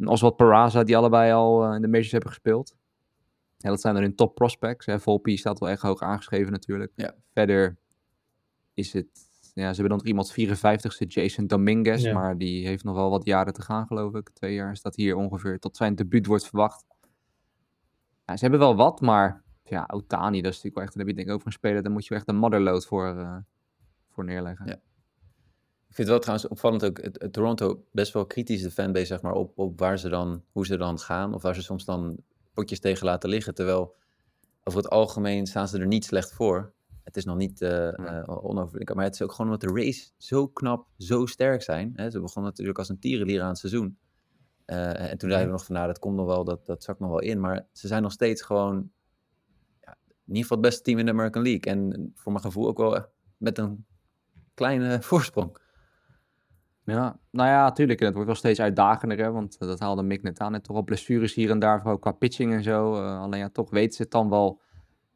[0.00, 2.76] En Oswald Peraza, die allebei al uh, in de majors hebben gespeeld.
[3.56, 4.86] Ja, dat zijn er hun top prospects.
[4.86, 5.00] Hè.
[5.00, 6.92] Volpi staat wel echt hoog aangeschreven natuurlijk.
[6.96, 7.14] Ja.
[7.32, 7.78] Verder
[8.74, 9.28] is het...
[9.54, 12.02] Ja, ze hebben dan nog iemand 54ste, Jason Dominguez.
[12.02, 12.14] Ja.
[12.14, 14.30] Maar die heeft nog wel wat jaren te gaan, geloof ik.
[14.30, 16.84] Twee jaar staat hier ongeveer tot zijn debuut wordt verwacht.
[18.26, 19.42] Ja, ze hebben wel wat, maar...
[19.64, 20.92] Ja, Otani, dat is natuurlijk wel echt...
[20.92, 23.14] Dan heb je denk ik over een speler, daar moet je echt een motherload voor,
[23.16, 23.36] uh,
[24.10, 24.66] voor neerleggen.
[24.66, 24.80] Ja.
[25.90, 29.06] Ik vind het wel trouwens opvallend ook, het, het Toronto best wel kritisch de fanbase,
[29.06, 31.34] zeg maar, op, op waar ze dan, hoe ze dan gaan.
[31.34, 32.16] Of waar ze soms dan
[32.54, 33.54] potjes tegen laten liggen.
[33.54, 33.96] Terwijl
[34.64, 36.72] over het algemeen staan ze er niet slecht voor.
[37.04, 40.10] Het is nog niet uh, uh, onoverwinnelijk, maar het is ook gewoon omdat de race
[40.16, 41.92] zo knap, zo sterk zijn.
[41.94, 42.10] Hè?
[42.10, 43.98] Ze begonnen natuurlijk als een tierenlier aan het seizoen.
[44.66, 47.00] Uh, en toen zeiden we nog van, nou, dat komt nog wel, dat, dat zakt
[47.00, 47.40] nog wel in.
[47.40, 48.90] Maar ze zijn nog steeds gewoon,
[49.80, 51.72] ja, in ieder geval het beste team in de American League.
[51.72, 53.86] En voor mijn gevoel ook wel met een
[54.54, 55.58] kleine voorsprong.
[56.90, 57.98] Ja, nou ja, natuurlijk.
[57.98, 60.54] En het wordt wel steeds uitdagender, hè, want dat haalde Mick net aan.
[60.54, 62.94] En toch al blessures hier en daar, vooral qua pitching en zo.
[62.94, 64.60] Uh, alleen ja, toch weten ze het dan wel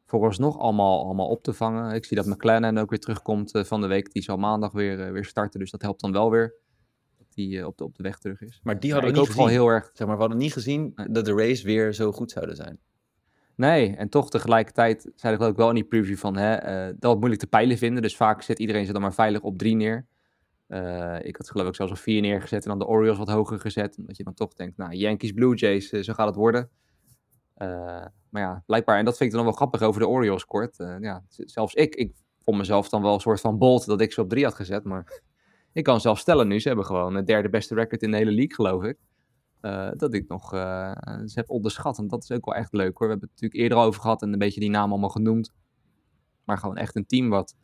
[0.05, 1.93] vooralsnog allemaal, allemaal op te vangen.
[1.93, 4.11] Ik zie dat McLennan ook weer terugkomt uh, van de week.
[4.11, 6.55] Die zal maandag weer, uh, weer starten, dus dat helpt dan wel weer.
[7.17, 8.59] Dat die op, de, op de weg terug is.
[8.63, 9.47] Maar die hadden ja, we niet gezien.
[9.47, 9.89] Heel erg...
[9.93, 12.79] zeg maar, we hadden niet gezien dat de race weer zo goed zouden zijn.
[13.55, 16.55] Nee, en toch tegelijkertijd zei ik ook wel in die preview van, hè,
[16.97, 18.01] dat het moeilijk te peilen vinden.
[18.01, 20.05] Dus vaak zet iedereen ze dan maar veilig op drie neer.
[20.67, 23.59] Uh, ik had geloof ik zelfs al vier neergezet en dan de Orioles wat hoger
[23.59, 23.97] gezet.
[23.97, 26.69] Omdat je dan toch denkt, nou, Yankees, Blue Jays, uh, zo gaat het worden.
[27.57, 27.67] Uh,
[28.29, 30.75] maar ja, blijkbaar, en dat vind ik dan wel grappig over de Orioles kort.
[30.99, 34.21] ja, zelfs ik, ik vond mezelf dan wel een soort van bold dat ik ze
[34.21, 34.83] op drie had gezet.
[34.83, 35.21] Maar
[35.73, 38.31] ik kan zelf stellen nu, ze hebben gewoon het derde beste record in de hele
[38.31, 38.97] league, geloof ik.
[39.97, 41.97] dat ik nog ze heb onderschat.
[41.97, 43.07] En dat is ook wel echt leuk hoor.
[43.07, 45.53] We hebben het natuurlijk eerder over gehad en een beetje die naam allemaal genoemd.
[46.43, 47.55] Maar gewoon echt een team wat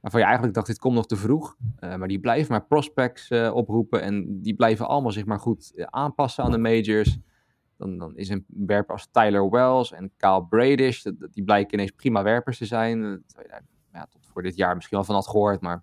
[0.00, 1.56] waarvan je eigenlijk dacht, dit komt nog te vroeg.
[1.80, 5.72] Uh, maar die blijven maar prospects uh, oproepen en die blijven allemaal zich maar goed
[5.74, 7.18] uh, aanpassen aan de majors.
[7.76, 12.22] Dan, dan is een werper als Tyler Wells en Kyle Bradish, die blijken ineens prima
[12.22, 13.24] werpers te zijn.
[13.92, 15.82] ja, tot voor dit jaar misschien wel van had gehoord, maar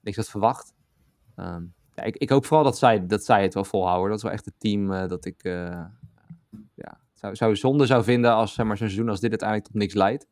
[0.00, 0.74] niks had verwacht.
[1.36, 4.08] Um, ja, ik, ik, hoop vooral dat zij, dat zij het wel volhouden.
[4.08, 5.42] Dat is wel echt het team dat ik
[6.74, 9.80] ja, zou, zou zonde zou vinden als zeg maar, zo'n seizoen als dit uiteindelijk tot
[9.80, 10.26] niks leidt.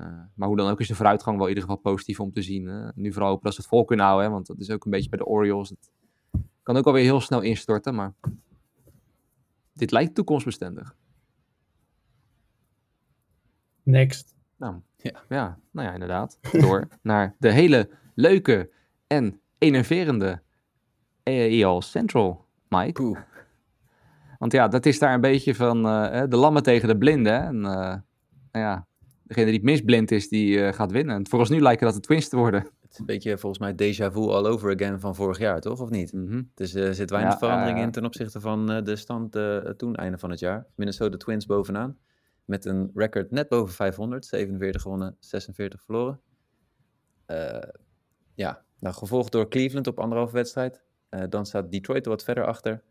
[0.00, 2.42] Uh, maar hoe dan ook is de vooruitgang wel in ieder geval positief om te
[2.42, 2.66] zien.
[2.66, 4.84] Uh, nu vooral hopen dat ze het vol kunnen houden, hè, want dat is ook
[4.84, 5.68] een beetje bij de Orioles.
[5.68, 5.90] Het
[6.62, 8.14] kan ook alweer heel snel instorten, maar
[9.72, 10.96] dit lijkt toekomstbestendig.
[13.82, 14.34] Next.
[14.56, 16.38] Nou, ja, ja nou ja, inderdaad.
[16.52, 18.70] Door naar de hele leuke
[19.06, 20.42] en enerverende
[21.22, 22.92] EAL Central, Mike.
[22.92, 23.18] Poeh.
[24.38, 27.42] Want ja, dat is daar een beetje van uh, de lammen tegen de blinden.
[27.42, 28.02] En nou
[28.52, 28.86] ja,
[29.26, 31.16] degene die het misblind is, die uh, gaat winnen.
[31.16, 32.60] En volgens nu lijken dat de Twins te worden.
[32.60, 35.80] Het is een beetje volgens mij déjà vu all over again van vorig jaar, toch?
[35.80, 36.12] Of niet?
[36.12, 36.50] Mm -hmm.
[36.54, 39.38] Dus er uh, zit weinig ja, verandering uh, in ten opzichte van de stand
[39.76, 40.66] toen, einde van het jaar.
[40.74, 41.98] Minnesota Twins bovenaan.
[42.44, 44.26] met een record net boven 500.
[44.26, 46.20] 47 gewonnen, 46 verloren.
[47.26, 47.68] Eh,
[48.34, 50.82] ja, nou, gevolgd door Cleveland op anderhalve wedstrijd.
[51.08, 52.82] Eh, dan staat Detroit er wat verder achter.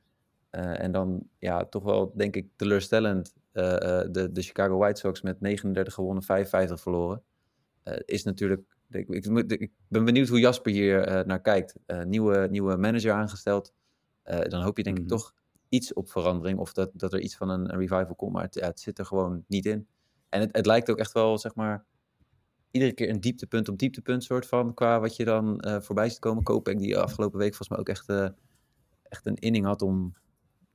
[0.50, 3.34] Eh, en dan ja, toch wel, denk ik, teleurstellend.
[3.56, 7.24] Eh, eh, de, de Chicago White Sox met 39 gewonnen, 55 verloren.
[7.84, 8.78] Eh, is natuurlijk.
[8.90, 11.76] Ik, ik, ik ben benieuwd hoe Jasper hier naar kijkt.
[12.06, 13.74] Nieuwe, nieuwe manager aangesteld.
[14.24, 15.06] Dan hoop je denk Mhm.
[15.06, 15.34] ik toch
[15.70, 16.60] iets op verandering.
[16.60, 18.34] Of dat, dat er iets van een, een revival komt.
[18.34, 19.88] Maar het, ja, het zit er gewoon niet in.
[20.30, 21.86] En het, het lijkt ook echt wel, zeg maar.
[22.72, 24.74] Iedere keer een dieptepunt op dieptepunt soort van.
[24.74, 26.44] Qua wat je dan voorbij ziet komen.
[26.44, 28.10] Koopek die afgelopen week volgens mij ook echt,
[29.04, 30.16] echt een inning had om.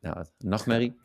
[0.00, 0.96] Ja, nachtmerrie.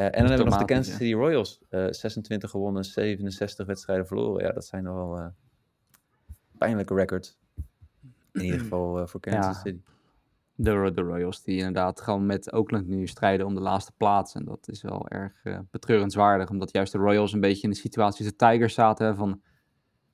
[0.00, 1.60] Eh, en dan hebben we nog de Kansas City Royals.
[1.68, 4.44] Eh, 26 gewonnen, 67 wedstrijden verloren.
[4.44, 5.26] Ja, dat zijn wel eh,
[6.58, 7.38] pijnlijke records.
[8.32, 9.52] In ieder geval eh, voor Kansas Ja.
[9.60, 9.80] City.
[10.54, 14.34] De, de Royals die inderdaad gewoon met Oakland nu strijden om de laatste plaats.
[14.34, 16.50] En dat is wel erg eh, betreurenswaardig.
[16.50, 19.06] Omdat juist de Royals een beetje in de situatie de Tigers zaten.
[19.06, 19.42] hè, Van,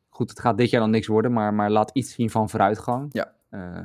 [0.09, 3.09] goed, het gaat dit jaar dan niks worden, maar, maar laat iets zien van vooruitgang.
[3.12, 3.35] Ja.
[3.49, 3.83] Eh,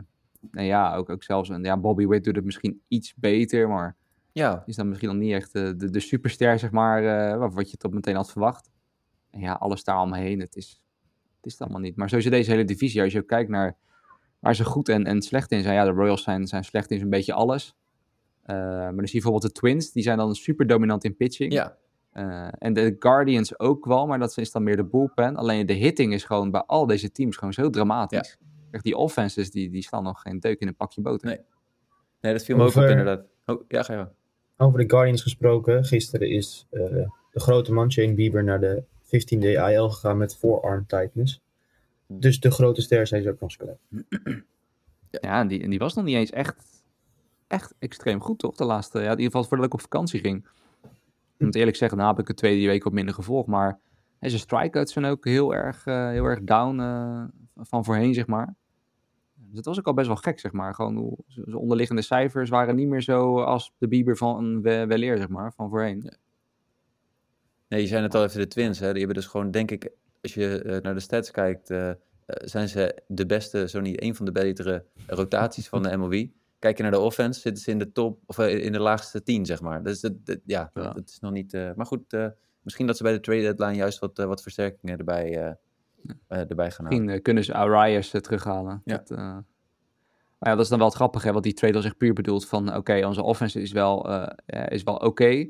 [0.52, 3.96] en ja, ook, ook zelfs een, ja, Bobby Witt doet het misschien iets beter, maar
[4.32, 7.54] Ja, is dan misschien nog niet echt de, de, de superster, zeg maar, eh, wat
[7.54, 8.70] wat je toch meteen had verwacht.
[9.30, 10.82] En ja, alles daar omheen, het is,
[11.36, 11.96] het is het allemaal niet.
[11.96, 13.78] Maar sowieso deze hele divisie, als je ook kijkt naar
[14.40, 15.76] waar ze goed en, en slecht in zijn.
[15.76, 17.76] Ja, de Royals zijn, zijn slecht in zo'n beetje alles.
[18.44, 21.54] Eh, maar dan zie je bijvoorbeeld de Twins, die zijn dan super dominant in pitching.
[21.54, 21.80] ja.
[22.12, 25.36] Eh, en de Guardians ook wel, maar dat is dan meer de bullpen.
[25.36, 28.38] Alleen de hitting is gewoon bij al deze teams gewoon zo dramatisch.
[28.72, 31.28] Echt, die offenses, die, die slaan nog geen deuk in een pakje boter.
[31.28, 31.40] Nee.
[32.22, 33.26] Nee, dat viel me ook op inderdaad.
[33.46, 34.12] Oh, ja, ga je gang.
[34.62, 36.82] Over de Guardians gesproken, gisteren is eh,
[37.32, 41.42] de grote man Shane Bieber naar de 15-day IL gegaan met forearm tightness.
[42.08, 43.80] Dus de grote ster zijn ze ook nog spelen.
[45.10, 46.84] Ja, en die, die was nog niet eens echt,
[47.48, 48.56] echt extreem goed, toch?
[48.56, 50.48] De laatste, ja, in ieder geval voordat ik op vakantie ging.
[51.38, 53.48] Ik moet eerlijk zeggen, nou heb ik het tweede week wat minder gevolgd.
[53.48, 53.80] Maar
[54.20, 57.24] zijn strikeouts zijn ook heel erg, eh, heel erg down eh,
[57.56, 58.56] van voorheen, zeg maar.
[59.52, 60.76] Dus dat was ook al best wel gek, zeg maar.
[60.76, 65.18] Gewoon hoe zijn onderliggende cijfers waren niet meer zo als de Bieber van We- Weleer,
[65.18, 66.14] zeg maar, van voorheen.
[67.68, 68.80] Nee, je zei net al even de Twins.
[68.80, 68.90] Hè.
[68.90, 71.96] Die hebben dus gewoon, denk ik, als je eh, naar de stats kijkt, eh, eh,
[72.26, 76.28] zijn ze de beste, zo niet één van de betere rotaties van de MLB.
[76.60, 79.46] Kijk je naar de offense, zitten ze in de top, of in de laagste tien,
[79.46, 79.84] zeg maar.
[79.84, 80.94] Dus dat, dat- ja, Ja.
[80.94, 81.54] dat is nog niet...
[81.76, 82.18] maar goed,
[82.62, 85.58] misschien dat ze bij de trade deadline juist wat, wat versterkingen erbij,
[86.28, 87.00] erbij gaan halen.
[87.00, 88.82] Misschien eh, kunnen ze Arias eh, terughalen.
[88.86, 88.98] Ja.
[88.98, 91.86] Dat, eh, maar ja, dat is dan wel het grappige, hè, want die trade was
[91.86, 92.76] echt puur bedoeld van...
[92.76, 95.48] Oké, onze offense is wel, eh, is wel oké.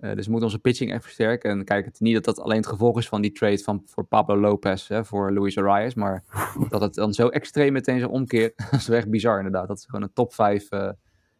[0.00, 1.50] Eh, dus we moeten onze pitching echt versterken.
[1.50, 4.04] En kijk, het niet dat dat alleen het gevolg is van die trade van, voor
[4.04, 5.94] Pablo Lopez, hè, voor Luis Arias.
[5.94, 6.24] Maar
[6.68, 8.58] dat het dan zo extreem meteen zo omkeert.
[8.70, 9.68] dat is wel echt bizar inderdaad.
[9.68, 10.90] Dat ze gewoon een top 5 eh,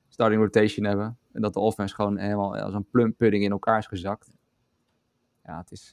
[0.09, 1.19] starting rotation hebben.
[1.33, 4.31] En dat de offense gewoon helemaal als een plump pudding in elkaar is gezakt.
[5.45, 5.93] Ja, het is...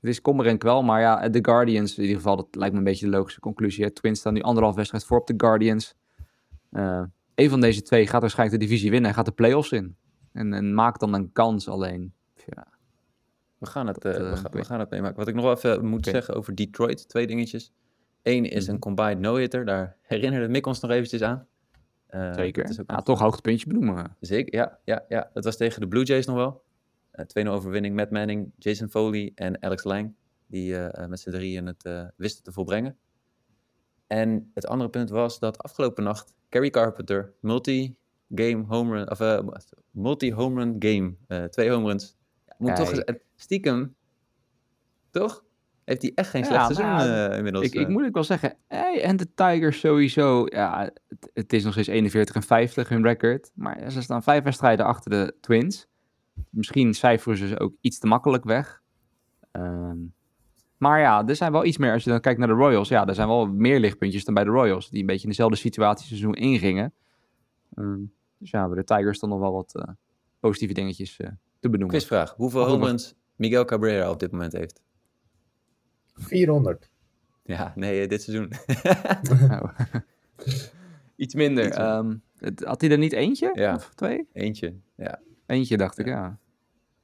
[0.00, 2.72] eh, het is kommer en kwel, maar ja, de Guardians, in ieder geval, dat lijkt
[2.72, 3.84] me een beetje de logische conclusie.
[3.84, 3.90] Hè.
[3.90, 5.94] Twins staan nu anderhalf wedstrijd voor op de Guardians.
[6.70, 7.02] Eh
[7.34, 9.96] een van deze twee gaat waarschijnlijk de divisie winnen en gaat de playoffs in.
[10.32, 12.12] En, en maakt dan een kans alleen.
[12.46, 12.66] Ja,
[13.58, 15.16] We gaan het, Dat, eh, eh, we, gaan, ik we gaan het meemaken.
[15.16, 17.72] Wat ik nog even moet zeggen over Detroit, twee dingetjes.
[18.22, 18.74] Eén is Mhm.
[18.74, 21.46] een combined no-hitter, daar herinnerde Mick ons nog eventjes aan.
[22.06, 22.78] Eh, zeker.
[22.80, 24.16] ook Ja, toch hoogtepuntje benoemen.
[24.20, 25.30] Zeker, ja, ja, ja.
[25.34, 26.62] Dat was tegen de Blue Jays nog wel.
[27.10, 30.14] Eh 2-0 overwinning, Matt Manning, Jason Foley en Alex Lang.
[30.46, 32.96] Die eh, eh, met z'n drieën het eh, wisten te volbrengen.
[34.06, 39.38] En het andere punt was dat afgelopen nacht Kerry Carpenter multi-game home run, of eh,
[39.90, 42.16] multi-home run game, eh, twee home runs.
[42.46, 43.08] Ja, moet toch Kijk.
[43.08, 43.94] eh, stiekem,
[45.10, 45.44] toch?
[45.84, 47.64] Heeft hij echt geen Ja, slecht seizoen nou, eh, inmiddels.
[47.66, 47.92] Ik, ik eh.
[47.92, 51.88] moet ook wel zeggen, hey, en de Tigers sowieso, ja, het, het is nog steeds
[51.88, 53.50] 41 en 50 hun record.
[53.54, 55.88] Maar ja, ze staan vijf wedstrijden achter de Twins.
[56.50, 58.82] Misschien cijferen ze ook iets te makkelijk weg.
[59.50, 59.96] Ehm,
[60.76, 63.06] maar ja, er zijn wel iets meer, als je dan kijkt naar de Royals, ja,
[63.06, 66.06] er zijn wel meer lichtpuntjes dan bij de Royals, die een beetje in dezelfde situatie
[66.06, 66.92] seizoen ingingen.
[67.74, 67.98] Ehm,
[68.38, 69.88] dus ja, bij de Tigers dan nog wel wat eh,
[70.40, 71.28] positieve dingetjes eh,
[71.60, 71.96] te benoemen.
[71.96, 72.34] Quizvraag.
[72.36, 74.82] Hoeveel home runs Miguel Cabrera op dit moment heeft?
[76.14, 76.90] 400.
[77.44, 78.52] Ja, nee, eh, dit seizoen.
[79.48, 79.68] Nou,
[80.46, 80.72] iets minder.
[81.16, 81.70] Iets minder.
[81.72, 83.50] Ehm, het- had hij er niet eentje?
[83.54, 83.74] Ja.
[83.74, 84.28] Of twee?
[84.32, 85.20] Eentje, ja.
[85.50, 86.38] Eentje, dacht ik, ja.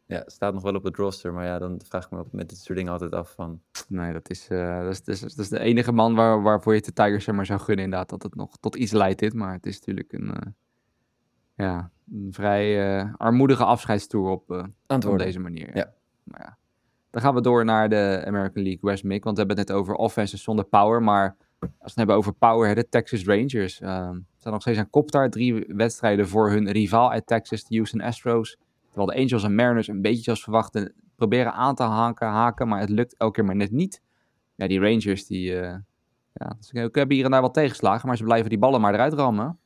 [0.07, 2.59] Ja, staat nog wel op het roster, maar ja, dan vraag ik me met dit
[2.59, 3.61] soort dingen altijd af van...
[3.89, 6.75] Nee, dat is, eh, dat is, dat is, dat is de enige man waar, waarvoor
[6.75, 8.09] je de Tigers zeg maar zou gunnen, inderdaad.
[8.09, 9.35] Dat het nog tot iets leidt, dit.
[9.35, 10.53] Maar het is natuurlijk een, eh,
[11.55, 14.51] ja, een vrij eh, armoedige afscheidstoer op,
[14.87, 15.77] op deze manier.
[15.77, 15.93] Ja.
[16.23, 16.59] Maar ja.
[17.11, 19.25] Dan gaan we door naar de American League West, Mick.
[19.25, 21.03] Want we hebben het net over offenses zonder power.
[21.03, 23.81] Maar als we het hebben over power, de Texas Rangers.
[23.81, 25.31] ehm staan nog steeds aan kop daar.
[25.31, 28.57] Drie wedstrijden voor hun rivaal uit Texas, de Houston Astros.
[28.89, 32.69] Terwijl de Angels en Mariners een beetje zoals verwacht een proberen aan te haken, haken,
[32.69, 34.03] maar het lukt elke keer maar net niet.
[34.55, 35.61] Ja, die Rangers, die, uh,
[36.33, 39.13] ja, ze hebben hier en daar wat tegenslagen, maar ze blijven die ballen maar eruit
[39.13, 39.59] rammen.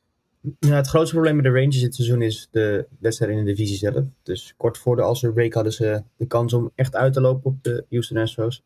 [0.59, 3.77] Ja, het grootste probleem met de Rangers dit seizoen is de wedstrijd in de divisie
[3.77, 4.05] zelf.
[4.23, 7.51] Dus kort voor de All-Star break hadden ze de kans om echt uit te lopen
[7.51, 8.63] op de Houston Astros.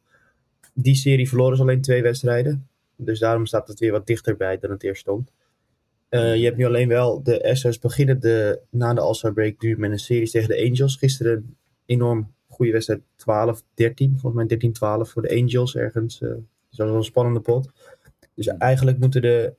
[0.74, 2.68] Die serie verloren ze alleen twee wedstrijden.
[2.96, 5.32] Dus daarom staat het weer wat dichterbij dan het eerst stond.
[6.10, 9.78] Uh, je hebt nu alleen wel de Astros beginnen de, na de All-Star break nu
[9.78, 10.96] met een serie tegen de Angels.
[10.96, 11.56] Gisteren een
[11.86, 13.04] enorm goede wedstrijd 12-13.
[14.16, 14.72] Volgens mij
[15.08, 16.22] 13-12 voor de Angels ergens.
[16.22, 17.70] Uh, dus dat was een spannende pot.
[18.34, 19.54] Dus eigenlijk moeten de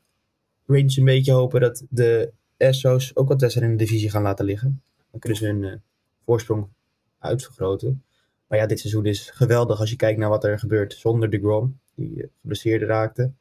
[0.67, 4.45] Rangers een beetje hopen dat de Astros ook wat wedstrijden in de divisie gaan laten
[4.45, 4.83] liggen.
[5.11, 5.73] Dan kunnen ze hun uh,
[6.25, 6.69] voorsprong
[7.19, 8.03] uitvergroten.
[8.47, 11.39] Maar ja, dit seizoen is geweldig als je kijkt naar wat er gebeurt zonder de
[11.39, 13.33] Grom, die uh, geblesseerd raakte.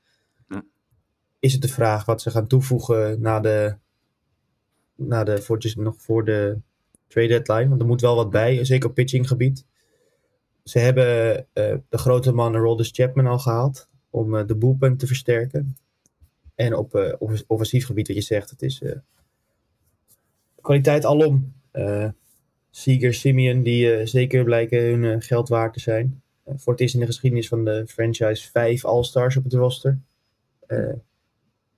[1.40, 3.76] Is het de vraag wat ze gaan toevoegen na de,
[4.96, 6.58] na de, voor, dus nog voor de
[7.08, 7.70] trade deadline?
[7.70, 9.66] Want er moet wel wat bij, zeker op pitchinggebied.
[10.64, 15.08] Ze hebben uh, de grote man Roldis Chapman al gehaald om uh, de boelpunt te
[15.08, 15.78] versterken.
[16.56, 17.14] En op uh,
[17.48, 18.82] offensief gebied, wat je zegt, het is
[20.62, 21.54] kwaliteit alom.
[22.78, 26.22] Seager, Simeon, die zeker blijken hun geld waard te zijn.
[26.46, 30.00] voor het eerst in de geschiedenis van de franchise vijf All-Stars op het roster.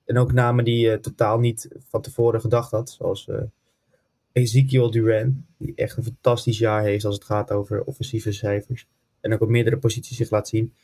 [0.04, 3.28] en ook namen die je totaal niet van tevoren gedacht had, zoals
[4.32, 8.86] Ezekiel Duran, die echt een fantastisch jaar heeft als het gaat over offensieve cijfers.
[9.20, 10.74] En ook op meerdere posities zich laat zien.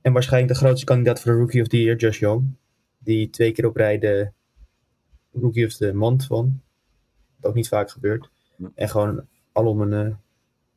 [0.00, 2.54] En waarschijnlijk de grootste kandidaat voor de Rookie of the Year, Josh Young.
[2.98, 4.30] Die twee keer op rij de
[5.32, 6.62] Rookie of the Month won.
[7.36, 8.30] Wat ook niet vaak gebeurt.
[8.74, 10.14] En gewoon alom een uh,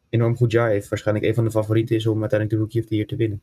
[0.09, 0.89] enorm goed jaar heeft.
[0.89, 3.41] Waarschijnlijk een van de favorieten is om uiteindelijk de Rookie of the Year te winnen.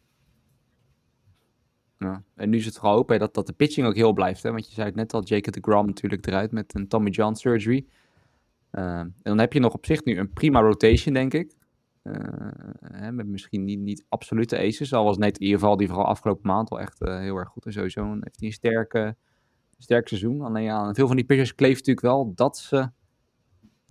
[2.35, 4.43] En nu is het vooral hopen dat, dat de pitching ook heel blijft.
[4.43, 4.51] Hè?
[4.51, 7.35] Want je zei het net al, Jacob de Grom natuurlijk eruit met een Tommy John
[7.35, 7.87] surgery.
[8.73, 11.57] Uh, en dan heb je nog op zich nu een prima rotation, denk ik.
[12.03, 12.15] Uh,
[12.81, 14.93] hè, met misschien niet, niet absolute aces.
[14.93, 17.67] Al was net in ieder geval die vooral afgelopen maand al echt heel erg goed.
[17.67, 19.17] En sowieso heeft hij een sterke,
[19.79, 20.41] sterk seizoen.
[20.41, 22.91] Alleen ja, veel van die pitchers kleeft natuurlijk wel dat ze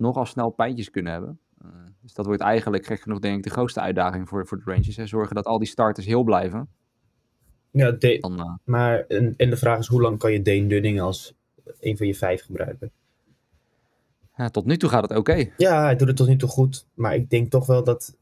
[0.02, 1.38] nogal snel pijntjes kunnen hebben.
[1.64, 1.68] Uh,
[2.00, 4.96] dus dat wordt eigenlijk, gek genoeg, denk ik, de grootste uitdaging voor, voor de Rangers.
[4.96, 5.06] Hè.
[5.06, 6.68] Zorgen dat al die starters heel blijven.
[7.70, 11.34] Ja, Dan, maar en, en de vraag is, hoe lang kan je Dane Dunning als
[11.80, 12.90] een van je vijf gebruiken?
[14.36, 15.50] Ja, tot nu toe gaat het oké.
[15.56, 16.86] Ja, hij doet het tot nu toe goed.
[16.94, 18.16] Maar ik denk toch wel dat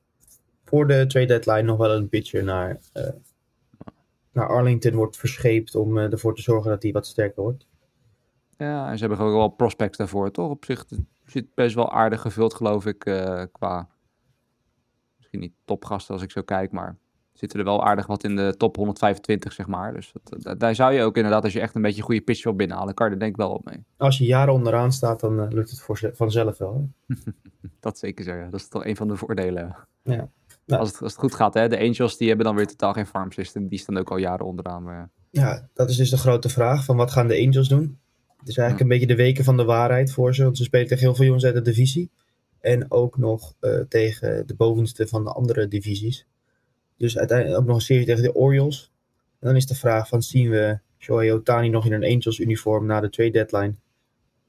[0.65, 3.09] voor de trade deadline nog wel een pitcher naar, uh,
[4.33, 7.67] naar Arlington wordt verscheept om ervoor te zorgen dat hij wat sterker wordt.
[8.57, 10.51] Ja, en ze hebben gewoon wel prospects daarvoor, toch?
[10.51, 10.85] Op zich
[11.31, 13.89] zit best wel aardig gevuld, geloof ik, uh, qua...
[15.17, 16.99] Misschien niet topgasten als ik zo kijk, maar
[17.41, 19.93] zitten er wel aardig wat in de top 125, zeg maar.
[19.93, 22.55] Dus dat, daar zou je ook inderdaad, als je echt een beetje goede pitch wil
[22.55, 23.85] binnenhalen, kan je er denk ik wel op mee.
[23.97, 26.91] Als je jaren onderaan staat, dan uh, lukt het voor vanzelf wel.
[27.81, 28.49] dat zeker zo, ja.
[28.49, 29.77] Dat is toch een van de voordelen.
[30.03, 30.29] Ja.
[30.67, 30.81] Nou.
[30.81, 31.69] Als, het, als het goed gaat, hè.
[31.69, 33.69] De Angels die hebben dan weer totaal geen farm system.
[33.69, 34.83] Die staan ook al jaren onderaan.
[34.83, 35.11] Maar...
[35.31, 37.99] Ja, dat is dus de grote vraag van wat gaan de Angels doen?
[38.41, 40.43] Het is eigenlijk een beetje de weken van de waarheid voor ze.
[40.43, 42.11] Want ze spelen tegen heel veel jongens uit de divisie.
[42.61, 46.27] En ook nog uh, tegen de bovenste van de andere divisies.
[46.97, 48.93] Dus uiteindelijk ook nog een serie tegen de Orioles.
[49.39, 52.87] En dan is de vraag van zien we Shohei Otani nog in een Angels uniform
[52.87, 53.75] na de trade deadline?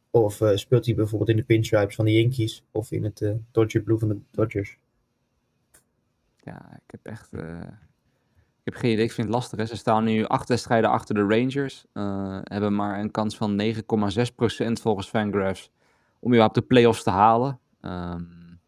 [0.10, 3.32] Of uh, speelt hij bijvoorbeeld in de pinstripes van de Yankees of in het uh,
[3.51, 4.77] Dodger Blue van de Dodgers?
[6.38, 7.30] Ja, ik heb echt...
[8.62, 9.60] Uh, ik heb geen idee, ik vind het lastig.
[9.60, 9.65] Hè.
[9.65, 11.86] Ze staan nu acht wedstrijden achter de Rangers.
[12.43, 13.71] hebben maar een kans van 9,6%
[14.71, 15.71] volgens Fangraphs
[16.19, 17.60] om überhaupt de playoffs te halen.
[17.82, 18.60] Um,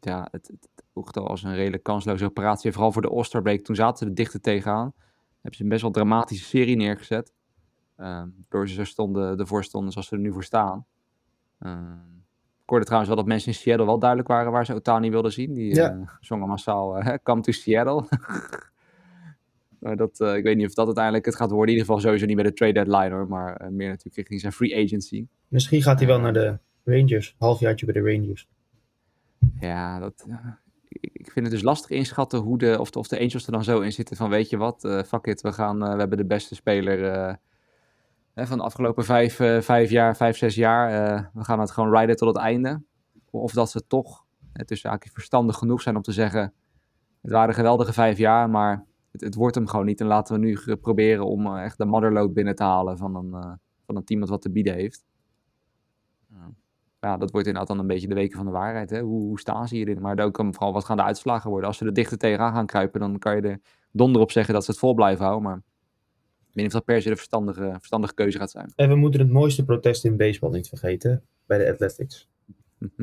[0.00, 0.50] ja, het,
[0.94, 2.72] het, al als een redelijk kansloze operatie.
[2.72, 4.92] vooral voor de Oosterbreak, toen zaten ze er dichter tegenaan.
[5.32, 7.32] Hebben ze een best wel dramatische serie neergezet.
[7.98, 10.86] Uh, door ze stonden, ervoor stonden zoals ze er nu voor staan.
[11.60, 11.72] Uh,
[12.62, 15.32] ik hoorde trouwens wel dat mensen in Seattle wel duidelijk waren waar ze Otani wilden
[15.32, 15.54] zien.
[15.54, 15.92] Die ja.
[15.92, 18.04] uh, zongen massaal uh, Come to Seattle.
[19.86, 21.74] maar dat, ik weet niet of dat uiteindelijk het gaat worden.
[21.74, 23.28] In ieder geval sowieso niet bij de trade deadline hoor.
[23.28, 25.26] Maar meer natuurlijk richting zijn free agency.
[25.48, 27.34] Misschien gaat hij wel naar de Rangers.
[27.38, 28.48] Halfjaartje bij de Rangers.
[29.60, 30.26] Ja, dat,
[31.12, 33.64] ik vind het dus lastig inschatten hoe de, of, de, of de Angels er dan
[33.64, 36.18] zo in zitten van weet je wat, uh, fuck it, we, gaan, uh, we hebben
[36.18, 36.98] de beste speler
[38.34, 41.30] uh, van de afgelopen vijf, vijf jaar, vijf, zes jaar.
[41.34, 42.82] we gaan het gewoon rijden tot het einde.
[43.30, 46.52] Of dat ze toch, het is eigenlijk verstandig genoeg zijn om te zeggen,
[47.22, 48.84] het waren geweldige vijf jaar, maar
[49.16, 50.00] het, het, wordt hem gewoon niet.
[50.00, 53.96] En laten we nu proberen om echt de motherload binnen te halen van een, van
[53.96, 55.04] een team dat wat te bieden heeft
[57.06, 58.90] ja, dat wordt inderdaad dan een beetje de weken van de waarheid.
[58.90, 59.00] Hè?
[59.00, 60.00] Hoe, hoe staan ze hierin?
[60.00, 61.68] Maar ook vooral wat gaan de uitslagen worden.
[61.68, 64.64] Als ze er dichter tegenaan gaan kruipen, dan kan je er donder op zeggen dat
[64.64, 65.48] ze het vol blijven houden.
[65.48, 65.62] Maar ik
[66.52, 68.72] weet niet of dat per se de verstandige, verstandige keuze gaat zijn.
[68.76, 72.28] En we moeten het mooiste protest in baseball niet vergeten, bij de Athletics.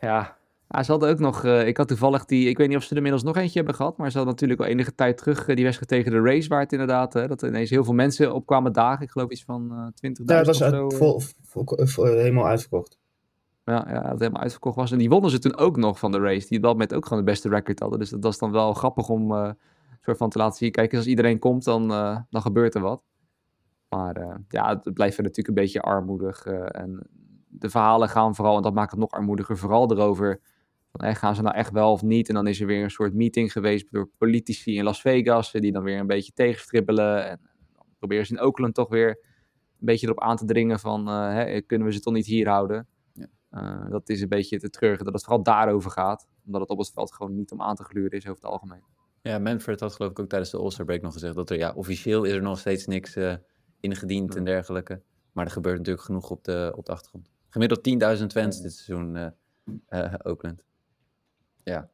[0.00, 0.36] ja,
[0.74, 2.90] Ah, ze hadden ook nog, uh, ik had toevallig die, ik weet niet of ze
[2.90, 5.54] er inmiddels nog eentje hebben gehad, maar ze hadden natuurlijk al enige tijd terug uh,
[5.56, 8.34] die wedstrijd tegen de race, waar het inderdaad, uh, dat er ineens heel veel mensen
[8.34, 9.02] op kwamen dagen.
[9.02, 10.90] Ik geloof iets van 20.000 Ja, dat was uit, zo.
[10.90, 12.98] vol, vol- vol- helemaal uitverkocht.
[13.64, 14.92] Ja, ja, dat helemaal uitverkocht was.
[14.92, 17.04] En die wonnen ze toen ook nog van de race, die op dat moment ook
[17.06, 17.98] gewoon de beste record hadden.
[17.98, 19.50] Dus dat was dan wel grappig om eh,
[20.00, 20.70] soort van te laten zien.
[20.70, 23.02] Kijk, als iedereen komt, dan, eh, dan gebeurt er wat.
[23.88, 26.46] Maar eh, ja, het blijft natuurlijk een beetje armoedig.
[26.46, 27.06] eh, en
[27.48, 30.40] de verhalen gaan vooral, en dat maakt het nog armoediger, vooral erover.
[30.96, 32.28] Van, eh, gaan ze nou echt wel of niet?
[32.28, 35.60] En dan is er weer een soort meeting geweest door politici in Las Vegas, eh,
[35.60, 37.28] die dan weer een beetje tegenstribbelen.
[37.28, 37.40] En
[37.76, 41.32] dan proberen ze in Oakland toch weer een beetje erop aan te dringen van, eh,
[41.32, 42.86] hè, kunnen we ze toch niet hier houden?
[43.12, 43.86] Ja.
[43.88, 46.28] Dat is een beetje te treurige dat het vooral daarover gaat.
[46.46, 48.82] Omdat het op het veld gewoon niet om aan te gluren is over het algemeen.
[49.22, 51.72] Ja, Manfred had geloof ik ook tijdens de All-Star Break nog gezegd dat er ja,
[51.72, 53.16] officieel is er nog steeds niks
[53.80, 55.02] ingediend en dergelijke.
[55.32, 57.30] Maar er gebeurt natuurlijk genoeg op de, op de achtergrond.
[57.48, 59.32] Gemiddeld 10.000 fans dit seizoen
[60.22, 60.64] Oakland.
[61.64, 61.88] Ja,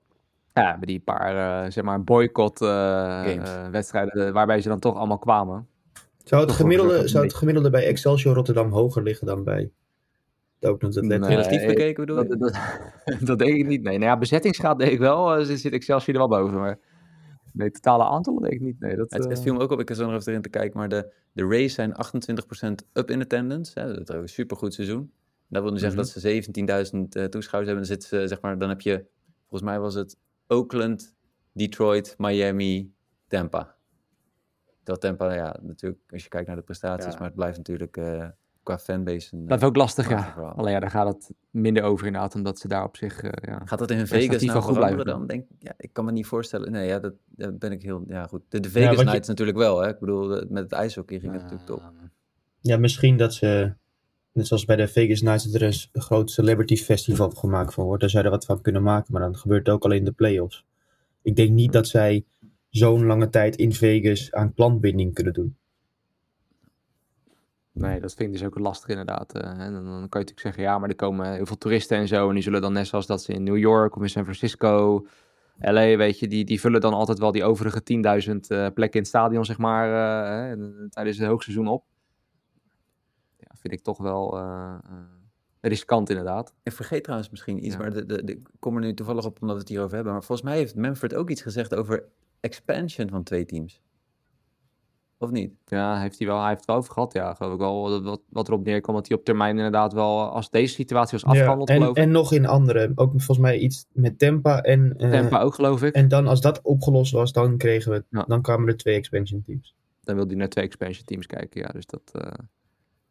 [0.54, 3.48] Ja, met die paar, eh, zeg maar, boycott eh, Games.
[3.48, 5.68] eh, wedstrijden waarbij ze dan toch allemaal kwamen.
[6.24, 9.70] Zou het, gemiddelde, zou het gemiddelde bij Excelsior Rotterdam hoger liggen dan bij
[10.60, 11.26] Oakland Athletics?
[11.26, 11.36] Nee.
[11.36, 12.28] relatief bekeken bedoel je?
[12.28, 12.58] Dat, dat,
[13.28, 13.82] dat denk ik niet.
[13.82, 15.34] Nee, nou ja, bezettingsgraad denk ik wel.
[15.36, 16.58] eh, zit Excelsior er wel boven.
[16.58, 16.78] Maar
[17.52, 18.80] nee, totale aantallen denk ik niet.
[18.80, 20.48] Nee, dat, Het, het eh, viel me ook op, ik zo nog even erin te
[20.48, 23.80] kijken, maar de, de Rays zijn 28% up in attendance.
[23.80, 25.12] Hè, dat is een supergoed seizoen.
[25.48, 26.06] Dat wil nu zeggen Mhm.
[26.06, 26.28] dat ze
[26.92, 27.88] 17.000 eh, toeschouwers hebben.
[27.88, 29.04] Dan, ze, zeg maar, dan heb je,
[29.50, 31.14] volgens mij was het Oakland,
[31.52, 32.92] Detroit, Miami,
[33.28, 33.74] Tampa.
[34.82, 37.18] Dat Tampa, ja, natuurlijk, als je kijkt naar de prestaties, Ja.
[37.18, 38.28] maar het blijft natuurlijk eh,
[38.62, 39.44] qua fanbase een...
[39.44, 40.22] blijft ook lastig, ja.
[40.32, 40.52] verhaal.
[40.52, 43.60] Alleen ja, daar gaat het minder over inderdaad, omdat ze daar op zich, eh, ja.
[43.64, 45.26] Gaat dat in Vegas nou goed blijven dan?
[45.26, 46.72] Denk, ja, ik kan me niet voorstellen.
[46.72, 47.14] Nee, ja, dat,
[47.58, 48.04] ben ik heel...
[48.06, 48.42] Ja, goed.
[48.48, 49.88] De, de Vegas je- Nights natuurlijk wel, hè.
[49.88, 51.82] Ik bedoel, met het ijshockey ging het natuurlijk top.
[52.60, 53.74] Ja, misschien dat ze,
[54.32, 58.00] net zoals bij de Vegas Nights, dat er een, groot celebrity festival gemaakt van wordt.
[58.00, 60.04] Daar zou je er wat van kunnen maken, maar dan gebeurt het ook alleen in
[60.04, 60.66] de playoffs.
[61.22, 62.24] Ik denk niet dat zij
[62.68, 65.56] zo'n lange tijd in Vegas aan klantbinding kunnen doen.
[67.72, 69.34] Nee, dat vind ik dus ook lastig inderdaad.
[69.34, 71.98] eh, en dan, dan kan je natuurlijk zeggen, ja, maar er komen heel veel toeristen
[71.98, 72.28] en zo.
[72.28, 75.06] En die zullen dan net zoals dat ze in New York of in San Francisco,
[75.58, 78.98] LA, weet je, die, die vullen dan altijd wel die overige 10.000 eh, plekken in
[79.00, 79.86] het stadion, zeg maar,
[80.50, 81.84] eh, tijdens het hoogseizoen op.
[83.62, 84.92] Ja, vind ik toch wel eh, eh,
[85.60, 86.54] riskant inderdaad.
[86.62, 87.80] Ik vergeet trouwens misschien iets, Ja.
[87.80, 90.12] maar de, de, de- ik kom er nu toevallig op omdat we het hierover hebben.
[90.12, 92.04] Maar volgens mij heeft Manfred ook iets gezegd over
[92.40, 93.80] expansion van twee teams.
[95.18, 95.52] Of niet?
[95.66, 97.88] Ja, heeft hij wel, hij heeft het wel over gehad, ja, geloof ik wel.
[97.88, 101.30] dat- Wat, wat erop neerkomt, dat hij op termijn inderdaad wel, als deze situatie was
[101.30, 102.02] afgehandeld, en, geloof ik.
[102.02, 104.62] en nog in andere, ook volgens mij iets met Tampa.
[104.62, 105.94] En, eh, Tampa ook, geloof ik.
[105.94, 108.24] en dan als dat opgelost was, dan kregen we, Ja.
[108.28, 109.74] dan kwamen er twee expansion teams.
[110.02, 111.60] dan wil hij naar twee expansion teams kijken.
[111.60, 112.32] Ja, dus dat, eh,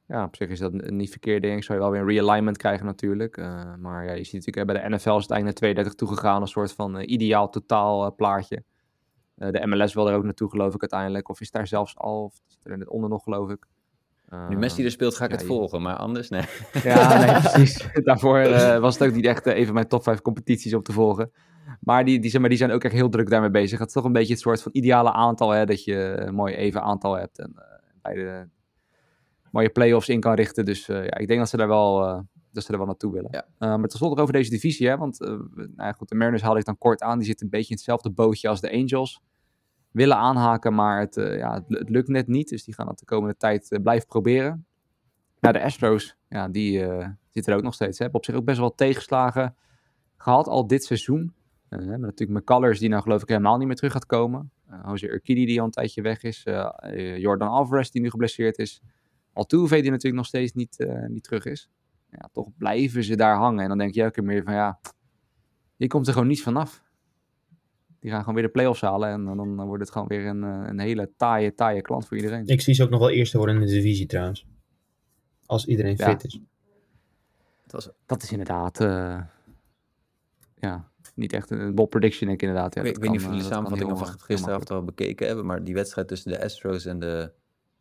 [0.09, 1.63] ja, op zich is dat n- niet verkeerd, denk ik.
[1.63, 3.37] Zou je wel weer een realignment krijgen natuurlijk.
[3.37, 6.41] Eh, maar ja, je ziet natuurlijk, bij de NFL is het eigenlijk naar 32 toegegaan.
[6.41, 8.63] Een soort van eh, ideaal totaal eh, plaatje.
[9.35, 11.29] De MLS wil er ook naartoe, geloof ik, uiteindelijk.
[11.29, 13.65] Of is daar zelfs al, of zit er net onder nog, geloof ik.
[14.49, 16.41] Nu Messi er speelt, ga ik ja, het je- volgen, maar anders nee.
[16.83, 17.87] Ja, nee, precies.
[18.03, 18.39] Daarvoor
[18.79, 21.31] was het ook niet echt een van mijn top 5 competities om te volgen.
[21.79, 23.79] Maar die, die, zeg maar die zijn ook echt heel druk daarmee bezig.
[23.79, 26.53] Het is toch een beetje het soort van ideale aantal, hè, dat je een mooi
[26.55, 27.39] even aantal hebt.
[27.39, 27.53] En
[28.01, 28.47] bij de
[29.51, 30.65] mooie play-offs in kan richten.
[30.65, 32.19] Dus eh, ja, ik denk dat ze daar wel, eh,
[32.51, 33.29] dat ze er wel naartoe willen.
[33.31, 33.45] Ja.
[33.57, 36.59] Eh, maar tenslotte over deze divisie, hè, want eh, nou ja, goed, de Mariners haalde
[36.59, 37.17] ik dan kort aan.
[37.17, 39.21] Die zitten een beetje in hetzelfde bootje als de Angels.
[39.91, 42.49] Willen aanhaken, maar het, ja, het, het lukt net niet.
[42.49, 44.65] Dus die gaan dat de komende tijd blijven proberen.
[45.39, 46.79] Ja, de Astros, ja, die
[47.29, 47.97] zitten er ook nog steeds.
[47.97, 48.03] Hè.
[48.03, 49.55] Hebben op zich ook best wel tegenslagen
[50.17, 51.33] gehad al dit seizoen.
[51.69, 54.51] Eh, met natuurlijk McCullers, die nou geloof ik helemaal niet meer terug gaat komen.
[54.85, 56.45] Jose Urquidy, die al een tijdje weg is.
[57.17, 58.81] Jordan Alvarez, die nu geblesseerd is.
[59.39, 61.69] Altuve, die natuurlijk nog steeds niet, eh, niet terug is.
[62.11, 63.63] Ja, toch blijven ze daar hangen.
[63.63, 64.79] En dan denk je elke keer meer van, ja,
[65.75, 66.83] hier komt er gewoon niets vanaf.
[67.99, 69.09] Die gaan gewoon weer de play-offs halen.
[69.09, 72.17] En dan, dan wordt het gewoon weer een, eh, een hele taaie, taaie klant voor
[72.17, 72.45] iedereen.
[72.45, 74.47] Ik zie ze ook nog wel eerste worden in de divisie trouwens.
[75.45, 76.09] Als iedereen Ja.
[76.09, 76.39] fit is.
[77.65, 79.21] Was, Dat is inderdaad, eh,
[80.55, 82.75] ja, niet echt een, bold prediction, denk ik inderdaad.
[82.75, 84.83] Ja, ik, dat weet niet of jullie de eh, dat samenvatting van eh, gisteravond al
[84.83, 87.31] bekeken hebben, maar die wedstrijd tussen de Astros en de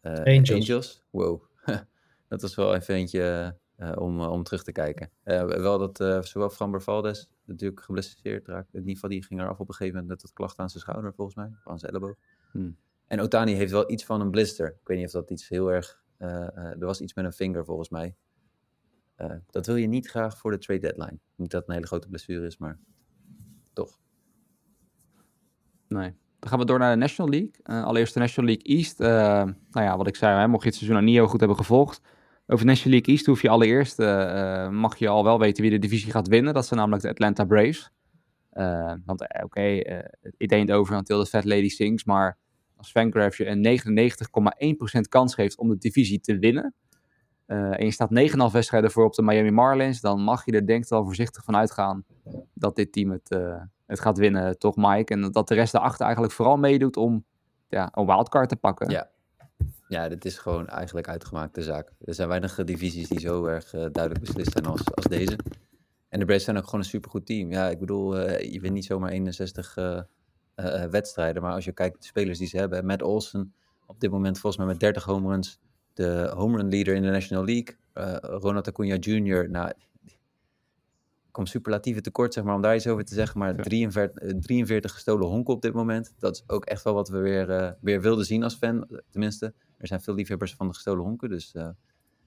[0.01, 0.51] eh, Angels.
[0.51, 1.05] Angels.
[1.11, 1.43] Wow,
[2.29, 5.11] dat was wel even eentje eh, om, eh, om terug te kijken.
[5.23, 8.73] Eh, wel dat zowel Framber Valdes natuurlijk geblesseerd raakte.
[8.73, 10.83] In ieder geval, die ging eraf op een gegeven moment met wat klachten aan zijn
[10.83, 11.47] schouder, volgens mij.
[11.47, 12.17] Of aan zijn elleboog.
[12.51, 12.77] Hmm.
[13.07, 14.67] En Otani heeft wel iets van een blister.
[14.67, 16.03] Ik weet niet of dat iets heel erg...
[16.19, 18.17] er was iets met een vinger, volgens mij.
[19.51, 21.19] Dat wil je niet graag voor de trade deadline.
[21.35, 22.79] Niet dat het een hele grote blessure is, maar
[23.73, 23.99] toch.
[25.89, 26.15] Nee.
[26.39, 27.85] Dan gaan we door naar de National League.
[27.85, 29.01] Allereerst de National League East.
[29.01, 29.09] Eh,
[29.71, 32.01] nou ja, wat ik zei, hè, mocht je het seizoen aan Nio goed hebben gevolgd.
[32.51, 35.71] Over National League East hoef je allereerst, eh, eh, mag je al wel weten wie
[35.71, 36.55] de divisie gaat winnen.
[36.55, 37.91] Dat zijn namelijk de Atlanta Braves.
[38.51, 40.05] Eh, want oké, eh,
[40.37, 42.05] it ain't over until the fat lady sings.
[42.05, 42.39] Maar
[42.77, 46.75] als Fangraph je een 99,1% kans geeft om de divisie te winnen.
[47.47, 50.01] en je staat 9,5 wedstrijden voor op de Miami Marlins.
[50.01, 52.05] Dan mag je er denk ik wel voorzichtig van uitgaan
[52.55, 53.39] dat dit team het,
[53.87, 55.13] het gaat winnen, toch Mike?
[55.13, 57.25] En dat de rest daarachter eigenlijk vooral meedoet om
[57.69, 58.91] ja, een wildcard te pakken.
[58.91, 59.11] Ja.
[59.89, 61.93] Ja, dit is gewoon eigenlijk uitgemaakte zaak.
[62.01, 65.39] Er zijn weinig eh, divisies die zo erg eh, duidelijk beslist zijn als, als deze.
[66.09, 67.51] En de Braves zijn ook gewoon een supergoed team.
[67.51, 69.99] Ja, ik bedoel, eh, je wint niet zomaar 61 eh,
[70.55, 71.43] eh, eh, wedstrijden.
[71.43, 72.87] Maar als je kijkt de spelers die ze hebben.
[72.87, 73.55] Matt Olsen
[73.87, 75.59] op dit moment volgens mij met 30 home runs.
[75.95, 77.77] De home run leader in de National League.
[78.41, 79.51] Ronald Acuna Jr.
[79.51, 79.73] Nou,
[81.31, 83.39] komt superlatieve tekort, zeg maar, om daar iets over te zeggen.
[83.39, 83.63] Maar Ja.
[83.63, 86.15] 43, eh, 43 gestolen honken op dit moment.
[86.19, 89.55] Dat is ook echt wel wat we weer, weer wilden zien als fan, tenminste.
[89.79, 91.29] Er zijn veel liefhebbers van de gestolen honken.
[91.29, 91.65] Dus, eh,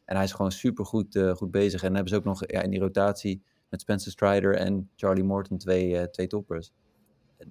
[0.06, 1.84] en hij is gewoon super goed, eh, goed bezig.
[1.84, 5.58] En hebben ze ook nog ja, in die rotatie met Spencer Strider en Charlie Morton
[5.58, 6.72] twee, eh, twee toppers.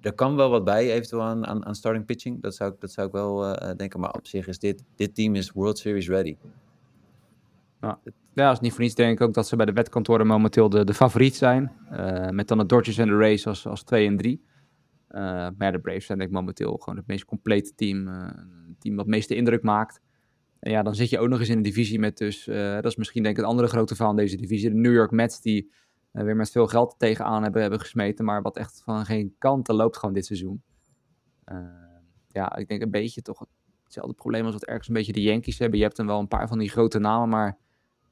[0.01, 2.41] Er kan wel wat bij, eventueel aan, aan, aan starting pitching.
[2.41, 3.99] Dat zou ik, dat zou ik wel denken.
[3.99, 6.37] Maar op zich is dit, dit team is World Series ready.
[7.81, 7.99] Ja,
[8.33, 10.83] dat is niet voor niets denk ik ook dat ze bij de wetkantoren momenteel de,
[10.83, 11.71] de favoriet zijn.
[12.29, 14.41] Met dan de Dodgers en de Rays als, als 2 en 3.
[15.11, 18.07] Eh, maar ja, de Braves zijn denk ik momenteel gewoon het meest complete team.
[18.81, 20.01] Team wat meeste indruk maakt.
[20.59, 22.47] En ja, dan zit je ook nog eens in een divisie met dus...
[22.47, 24.69] eh, dat is misschien denk ik het andere grote verhaal deze divisie.
[24.69, 25.71] De New York Mets die
[26.11, 28.25] eh, weer met veel geld tegenaan hebben, hebben gesmeten.
[28.25, 30.63] Maar wat echt van geen kanten loopt gewoon dit seizoen.
[31.43, 31.57] Eh,
[32.27, 33.45] ja, ik denk een beetje toch
[33.83, 35.77] hetzelfde probleem als wat ergens een beetje de Yankees hebben.
[35.77, 37.57] Je hebt dan wel een paar van die grote namen, maar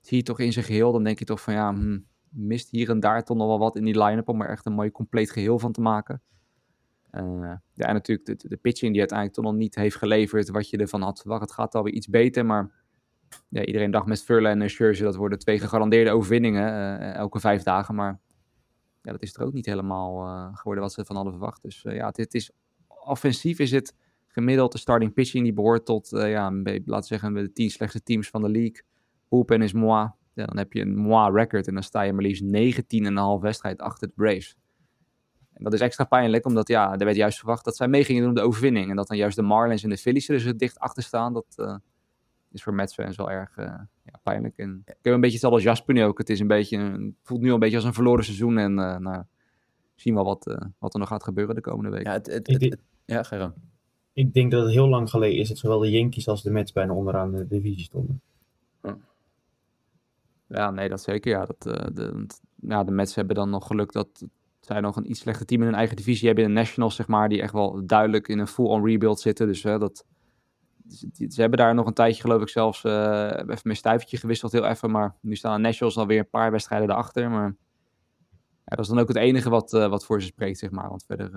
[0.02, 2.00] zie je toch in zijn geheel, dan denk je toch van ja, hm,
[2.30, 4.74] mist hier en daar toch nog wel wat in die line-up om er echt een
[4.74, 6.22] mooi compleet geheel van te maken.
[7.12, 10.70] Eh, ja, en natuurlijk de, de pitching die uiteindelijk toch nog niet heeft geleverd wat
[10.70, 11.42] je ervan had verwacht.
[11.42, 12.72] Het gaat alweer iets beter, maar
[13.50, 17.64] ja, iedereen dacht met Verlander en Scherzer dat worden twee gegarandeerde overwinningen eh, elke vijf
[17.64, 18.20] dagen, maar
[19.02, 21.62] ja, dat is er ook niet helemaal eh, geworden wat ze van hadden verwacht.
[21.62, 22.52] Dus ja, het, is
[22.88, 23.96] offensief is het
[24.28, 28.30] gemiddeld de starting pitching die behoort tot, ja, laten we zeggen, de tien slechtste teams
[28.30, 28.82] van de league.
[29.30, 30.10] Bullpen is moi.
[30.34, 33.80] Ja, dan heb je een moi record en dan sta je maar liefst 19,5 wedstrijd
[33.82, 34.56] achter de Braves.
[35.60, 38.22] En dat is extra pijnlijk, omdat ja, er werd juist verwacht dat zij mee gingen
[38.22, 38.90] doen op de overwinning.
[38.90, 41.34] En dat dan juist de Marlins en de Phillies er dus dicht achter staan.
[41.34, 41.76] Dat eh,
[42.52, 43.66] is voor Mets fans wel erg eh,
[44.04, 44.58] ja, pijnlijk.
[44.58, 46.18] En ik heb een beetje hetzelfde als Jasper nu ook.
[46.18, 48.58] Het is een beetje, het voelt nu al een beetje als een verloren seizoen.
[48.58, 49.24] En eh nou,
[49.96, 52.06] zien wel wat, eh, wat er nog gaat gebeuren de komende week.
[52.06, 53.54] Ja, het, het, Ik het- denk- het- ja gang.
[54.14, 56.72] Ik denk dat het heel lang geleden is dat zowel de Yankees als de Mets
[56.72, 58.22] bijna onderaan de divisie stonden.
[60.48, 61.32] Ja, nee, dat zeker.
[61.32, 64.26] Ja, dat, eh, de, ja, de Mets hebben dan nog geluk dat
[64.70, 66.44] zij nog een iets slechter team in hun eigen divisie hebben.
[66.46, 69.48] In de Nationals, zeg maar, die echt wel duidelijk in een full-on rebuild zitten.
[69.48, 70.06] Dus eh, dat,
[71.30, 74.66] ze, hebben daar nog een tijdje, geloof ik, zelfs eh, even mijn stuivertje gewisseld, heel
[74.66, 74.92] even.
[74.92, 77.30] Maar nu staan de Nationals alweer een paar wedstrijden erachter.
[77.30, 77.56] Maar
[78.66, 80.90] ja, dat is dan ook het enige wat, eh, wat voor ze spreekt, zeg maar.
[80.90, 81.32] Want verder,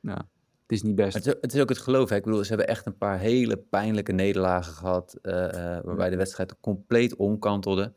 [0.00, 0.28] ja,
[0.62, 1.14] het is niet best.
[1.14, 2.08] Het, is, ook- het is ook het geloof.
[2.08, 2.16] Hè?
[2.16, 5.18] Ik bedoel, ze hebben echt een paar hele pijnlijke nederlagen gehad.
[5.22, 7.92] eh, eh, waarbij de wedstrijd compleet omkantelde.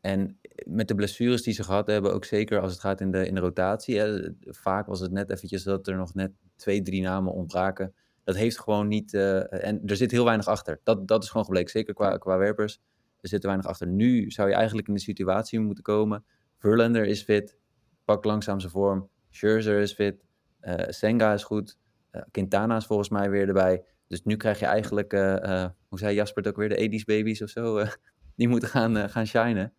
[0.00, 3.26] En met de blessures die ze gehad hebben, ook zeker als het gaat in de,
[3.26, 4.02] in de rotatie.
[4.40, 7.94] Vaak was het net eventjes dat er nog net twee, drie namen ontbraken.
[8.24, 9.14] Dat heeft gewoon niet.
[9.14, 10.80] eh, en er zit heel weinig achter.
[10.84, 11.70] Dat, dat is gewoon gebleken.
[11.70, 12.80] Zeker qua, qua werpers.
[13.20, 13.86] Er zit weinig achter.
[13.86, 16.24] Nu zou je eigenlijk in de situatie moeten komen.
[16.58, 17.56] Verlander is fit.
[18.04, 19.08] Pak langzaam zijn vorm.
[19.30, 20.24] Scherzer is fit.
[20.60, 21.78] eh, Senga is goed.
[22.10, 23.84] Eh, Quintana is volgens mij weer erbij.
[24.06, 25.12] Dus nu krijg je eigenlijk,
[25.88, 27.84] hoe zei Jasper het ook weer, de 80s babies of zo.
[28.36, 29.72] die moeten gaan, gaan shinen.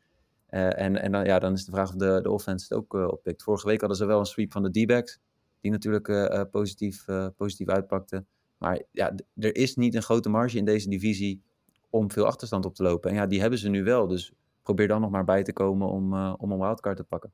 [0.52, 2.96] Eh, en en dan, ja, dan is de vraag of de, de offense het ook
[2.96, 3.44] eh, oppikt.
[3.44, 5.20] Vorige week hadden ze wel een sweep van de D-backs.
[5.62, 7.06] Die natuurlijk eh, positief,
[7.38, 8.26] positief uitpakte.
[8.58, 11.42] Maar ja, er is niet een grote marge in deze divisie
[11.90, 13.10] om veel achterstand op te lopen.
[13.10, 14.08] En ja, die hebben ze nu wel.
[14.08, 14.32] Dus
[14.64, 17.34] probeer dan nog maar bij te komen om, om een wildcard te pakken.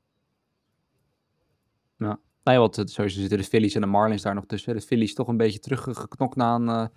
[1.96, 4.74] Nou ja, want sowieso zitten de Phillies en de Marlins daar nog tussen.
[4.74, 6.90] De Phillies toch een beetje teruggeknokt na een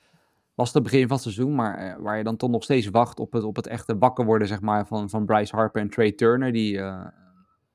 [0.52, 1.56] eh, lastig begin van het seizoen.
[1.56, 4.26] Maar eh, waar je dan toch nog steeds wacht op het, op het echte wakker
[4.26, 6.52] worden zeg maar, van, van Bryce Harper en Trey Turner.
[6.52, 7.08] Die eh,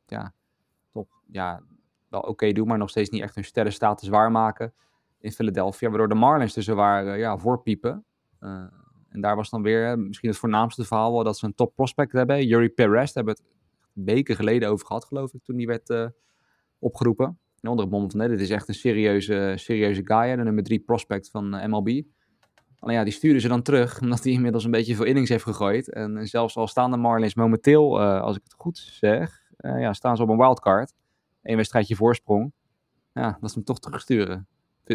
[0.07, 0.35] ja,
[0.93, 1.63] toch ja,
[2.09, 4.75] wel oké doen, maar nog steeds niet echt hun sterrenstatus waarmaken
[5.21, 5.89] in Philadelphia.
[5.89, 8.05] Waardoor de Marlins dus er waren ja, voorpiepen.
[8.39, 8.65] Eh,
[9.17, 11.75] en daar was dan weer eh, misschien het voornaamste verhaal wel dat ze een top
[11.75, 12.47] prospect hebben.
[12.47, 15.91] Yuri Perez, daar hebben we het weken geleden over gehad, geloof ik, toen die werd
[15.91, 16.07] eh,
[16.79, 17.39] opgeroepen.
[17.61, 20.79] En onder het mond van, dit is echt een serieuze, serieuze guy, de nummer drie
[20.79, 22.03] prospect van eh, MLB.
[22.87, 25.45] Alleen ja, die sturen ze dan terug, omdat hij inmiddels een beetje veel innings heeft
[25.45, 25.93] gegooid.
[25.93, 29.81] En, eh, zelfs al staan de Marlins momenteel, eh, als ik het goed zeg, eh,
[29.81, 30.93] ja, staan ze op een wildcard.
[31.43, 32.53] Eén wedstrijdje voorsprong.
[33.13, 34.47] Ja, dat ze hem toch terugsturen.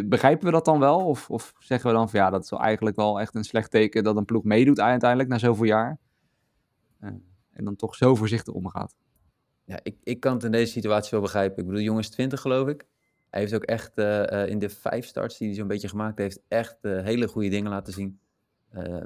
[0.05, 1.05] Begrijpen we dat dan wel?
[1.05, 3.71] Of, of zeggen we dan van ja, dat is wel eigenlijk wel echt een slecht
[3.71, 5.99] teken dat een ploeg meedoet uiteindelijk na zoveel jaar?
[7.51, 8.95] en dan toch zo voorzichtig omgaat.
[9.65, 11.61] Ja, ik, ik kan het in deze situatie wel begrijpen.
[11.61, 12.85] Ik bedoel, jongens 20 geloof ik.
[13.31, 13.97] Hij heeft ook echt
[14.47, 17.93] in de vijf starts die hij zo'n beetje gemaakt heeft, echt hele goede dingen laten
[17.93, 18.19] zien.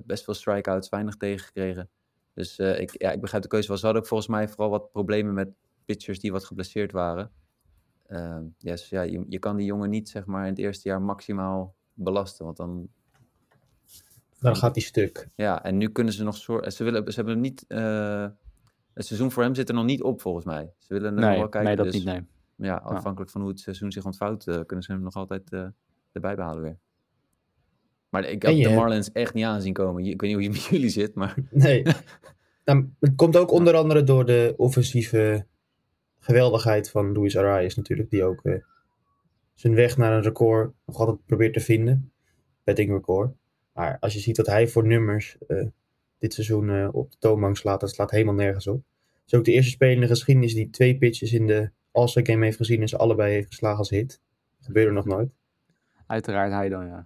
[0.05, 1.89] best veel strikeouts, weinig tegengekregen.
[2.34, 3.78] Dus ik, ja, ik begrijp de keuze wel.
[3.78, 5.49] Ze hadden ook volgens mij vooral wat problemen met
[5.86, 7.32] pitchers die wat geblesseerd waren.
[8.07, 11.01] Uh, dus ja, je, je kan die jongen niet zeg maar in het eerste jaar
[11.01, 12.88] maximaal belasten, want dan...
[14.39, 15.30] Dan gaat hij stuk.
[15.36, 16.71] Ja, en nu kunnen ze nog zorgen...
[16.71, 17.65] Ze, willen, ze hebben niet...
[17.67, 18.28] Uh,
[18.93, 20.73] het seizoen voor hem zit er nog niet op, volgens mij.
[20.78, 21.63] Ze willen nee, nog wel kijken.
[21.63, 22.21] Nee, dat dus, niet, nee.
[22.55, 25.67] Ja, afhankelijk van hoe het seizoen zich ontvouwt, uh, kunnen ze hem nog altijd uh,
[26.11, 26.77] erbij behalen weer.
[28.09, 30.05] Maar ik heb de Marlins echt niet aanzien komen.
[30.05, 31.35] Ik weet niet hoe je met jullie zit, maar...
[31.51, 31.83] Nee.
[32.65, 35.45] nou, het komt ook onder andere door de offensieve
[36.19, 38.55] geweldigheid van Luis Arias natuurlijk, die ook uh,
[39.53, 42.11] zijn weg naar een record nog altijd probeert te vinden.
[42.63, 43.35] Betting record.
[43.73, 45.65] Maar als je ziet wat hij voor nummers uh,
[46.17, 48.83] dit seizoen uh, op de toonbank slaat, dat slaat helemaal nergens op.
[49.13, 52.25] Het is ook de eerste speler in de geschiedenis die twee pitches in de All-Star
[52.25, 54.21] Game heeft gezien en ze allebei heeft geslagen als hit.
[54.57, 55.29] Dat gebeurde nog nooit.
[56.07, 57.05] Uiteraard hij dan, ja.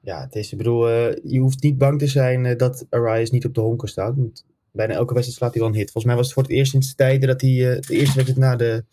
[0.00, 0.88] Ja, het is, ik bedoel,
[1.28, 4.16] je hoeft niet bang te zijn dat Arias niet op de honken staat.
[4.16, 5.90] Want bijna elke wedstrijd slaat hij wel een hit.
[5.90, 8.36] Volgens mij was het voor het eerst sinds tijden dat hij uh, de eerste wedstrijd
[8.36, 8.84] na de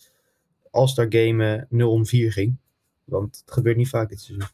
[0.71, 2.57] All-Star Game uh, 0 om 4 ging.
[3.03, 4.47] Want het gebeurt niet vaak dit seizoen.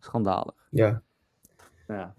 [0.00, 0.66] Schandalig.
[0.70, 1.02] Ja.
[1.88, 2.14] ja.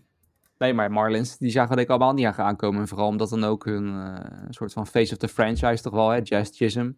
[0.58, 2.88] Nee, maar Marlins, die zagen denk ik allemaal niet aan aankomen.
[2.88, 6.58] Vooral omdat dan ook hun soort van face of the franchise toch wel, hè, Jazz
[6.58, 6.98] Chisholm,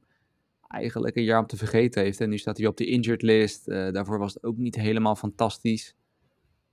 [0.72, 2.22] eigenlijk een jaar om te vergeten heeft.
[2.22, 3.68] En nu staat hij op de injured list.
[3.68, 5.96] Uh, daarvoor was het ook niet helemaal fantastisch.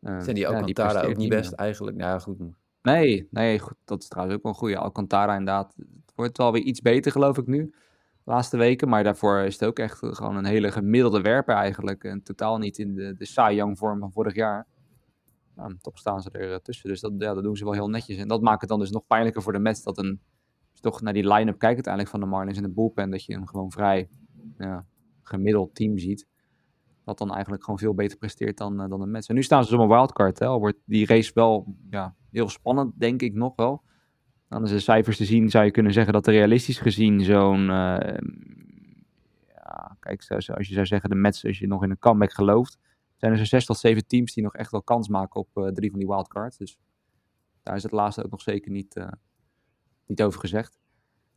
[0.01, 1.97] Uh, Zijn die Alcantara ja, ook niet best eigenlijk?
[1.97, 2.39] Nou ja, goed.
[2.83, 4.79] Nee, nee goed, dat is trouwens ook wel een goede.
[4.79, 5.75] Alcantara inderdaad.
[5.77, 7.71] Het wordt wel weer iets beter geloof ik nu.
[8.25, 8.89] De laatste weken.
[8.89, 12.05] Maar daarvoor is het ook echt gewoon een hele gemiddelde werper eigenlijk.
[12.05, 14.67] En totaal niet in de, de Cy Young vorm van vorig jaar.
[15.55, 16.89] Nou, toch staan ze er tussen.
[16.89, 18.17] Dus dat, ja, dat doen ze wel heel netjes.
[18.17, 19.83] En dat maakt het dan dus nog pijnlijker voor de Mets.
[19.83, 20.21] Dat een,
[20.81, 23.11] toch naar die line-up kijkt uiteindelijk van de Marlins in de bullpen.
[23.11, 24.09] Dat je een gewoon vrij
[24.59, 24.87] ja,
[25.23, 26.27] gemiddeld team ziet.
[27.05, 29.29] Dat dan eigenlijk gewoon veel beter presteert dan, uh, dan de Mets.
[29.29, 30.39] En nu staan ze op een wildcard.
[30.39, 30.59] Hè.
[30.59, 33.83] Wordt die race wel ja, heel spannend, denk ik nog wel.
[34.49, 37.61] Dan is de cijfers te zien, zou je kunnen zeggen dat er realistisch gezien zo'n...
[37.61, 37.97] Uh,
[39.47, 42.79] ja, kijk, als je zou zeggen de Mets, als je nog in een comeback gelooft,
[43.17, 45.67] zijn er zo'n zes tot zeven teams die nog echt wel kans maken op uh,
[45.69, 46.57] drie van die wildcards.
[46.57, 46.79] Dus
[47.63, 48.97] daar is het laatste ook nog zeker niet,
[50.09, 50.79] niet over gezegd.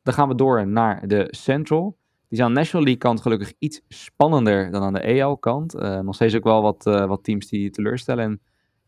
[0.04, 1.98] Dan gaan we door naar de Central.
[2.28, 5.76] Die is aan de National League kant gelukkig iets spannender dan aan de EL kant.
[5.76, 8.24] Uh, nog steeds ook wel wat, wat teams die teleurstellen.
[8.24, 8.42] En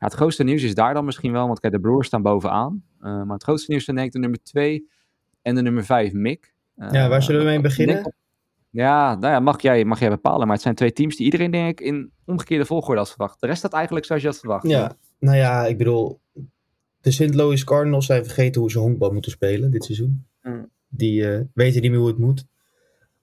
[0.04, 2.84] ja, het grootste nieuws is daar dan misschien wel, want kijk, de Brewers staan bovenaan.
[3.00, 4.90] Uh, maar het grootste nieuws zijn denk ik de nummer 2
[5.42, 6.54] en de nummer 5, Mick.
[6.76, 8.14] Ja, waar zullen we mee beginnen?
[8.70, 10.46] Ja, nou ja, mag jij, mag jij bepalen.
[10.46, 13.40] Maar het zijn twee teams die iedereen denk ik in omgekeerde volgorde had verwacht.
[13.40, 14.68] De rest staat eigenlijk zoals je had verwacht.
[14.68, 16.22] Ja, nou ja, ik bedoel,
[17.04, 17.34] de St.
[17.34, 20.26] Louis Cardinals zijn vergeten hoe ze honkbal moeten spelen dit seizoen.
[20.42, 20.70] Mm.
[20.88, 22.46] Die uh, weten niet meer hoe het moet.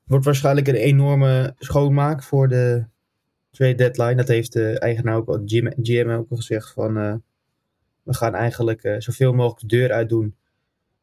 [0.05, 2.85] Wordt waarschijnlijk een enorme schoonmaak voor de
[3.51, 4.15] trade deadline.
[4.15, 7.15] Dat heeft de eigenaar ook al, GM, GM ook al gezegd van uh,
[8.03, 10.35] we gaan eigenlijk uh, zoveel mogelijk de deur uit doen.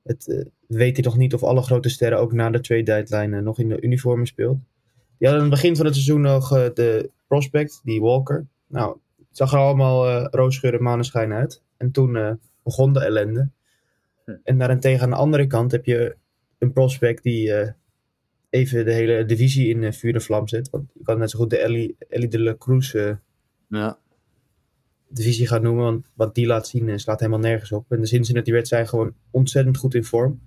[0.04, 3.60] Het weet hij nog niet of alle grote sterren ook na de trade deadline nog
[3.60, 4.58] in de uniformen speelt.
[5.18, 8.48] Die hadden aan het begin van het seizoen nog de prospect, die Walker.
[8.68, 11.62] Nou, het zag er allemaal uh, roosgeur en maneschijn uit.
[11.78, 13.50] En toen begon de ellende.
[14.26, 14.36] Hm.
[14.44, 16.16] En daarentegen aan de andere kant heb je
[16.58, 17.74] een prospect die
[18.50, 20.70] even de hele divisie in uh, vuur en vlam zit.
[20.70, 23.16] Want je kan net zo goed de Ellie, Ellie de la Cruz uh,
[23.70, 24.00] ja.
[25.10, 25.84] divisie gaan noemen.
[25.84, 27.92] Want wat die laat zien slaat helemaal nergens op.
[27.92, 30.42] En de Cincinnati Reds zijn gewoon ontzettend goed in vorm.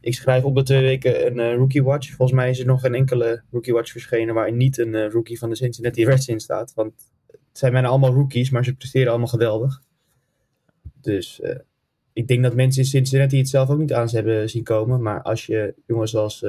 [0.00, 2.08] Ik schrijf op de twee weken een Rookie Watch.
[2.08, 5.50] Volgens mij is er nog geen enkele Rookie Watch verschenen waarin niet een rookie van
[5.50, 6.74] de Cincinnati Reds in staat.
[6.74, 6.92] Want
[7.26, 9.82] het zijn bijna allemaal rookies, maar ze presteren allemaal geweldig.
[11.04, 11.40] Dus
[12.12, 15.02] ik denk dat mensen in Cincinnati het zelf ook niet aan hebben zien komen.
[15.02, 16.44] Maar als je jongens als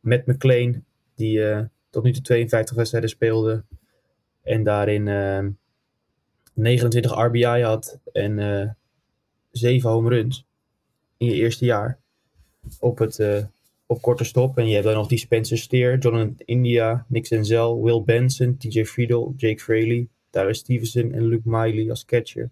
[0.00, 0.84] Matt McLean,
[1.14, 3.64] die uh, tot nu toe 52 wedstrijden speelde.
[4.42, 5.46] En daarin uh,
[6.54, 8.70] 29 RBI had en uh,
[9.50, 10.46] 7 home runs
[11.16, 11.98] in je eerste jaar.
[12.80, 13.44] Op, het, uh,
[13.86, 14.58] op korte stop.
[14.58, 18.84] En je hebt dan nog die Spencer Steer, Jonathan India, Nick Senzel, Will Benson, TJ
[18.84, 22.50] Friedel, Jake Fraley, Tyler Stevenson en Luke Miley als catcher.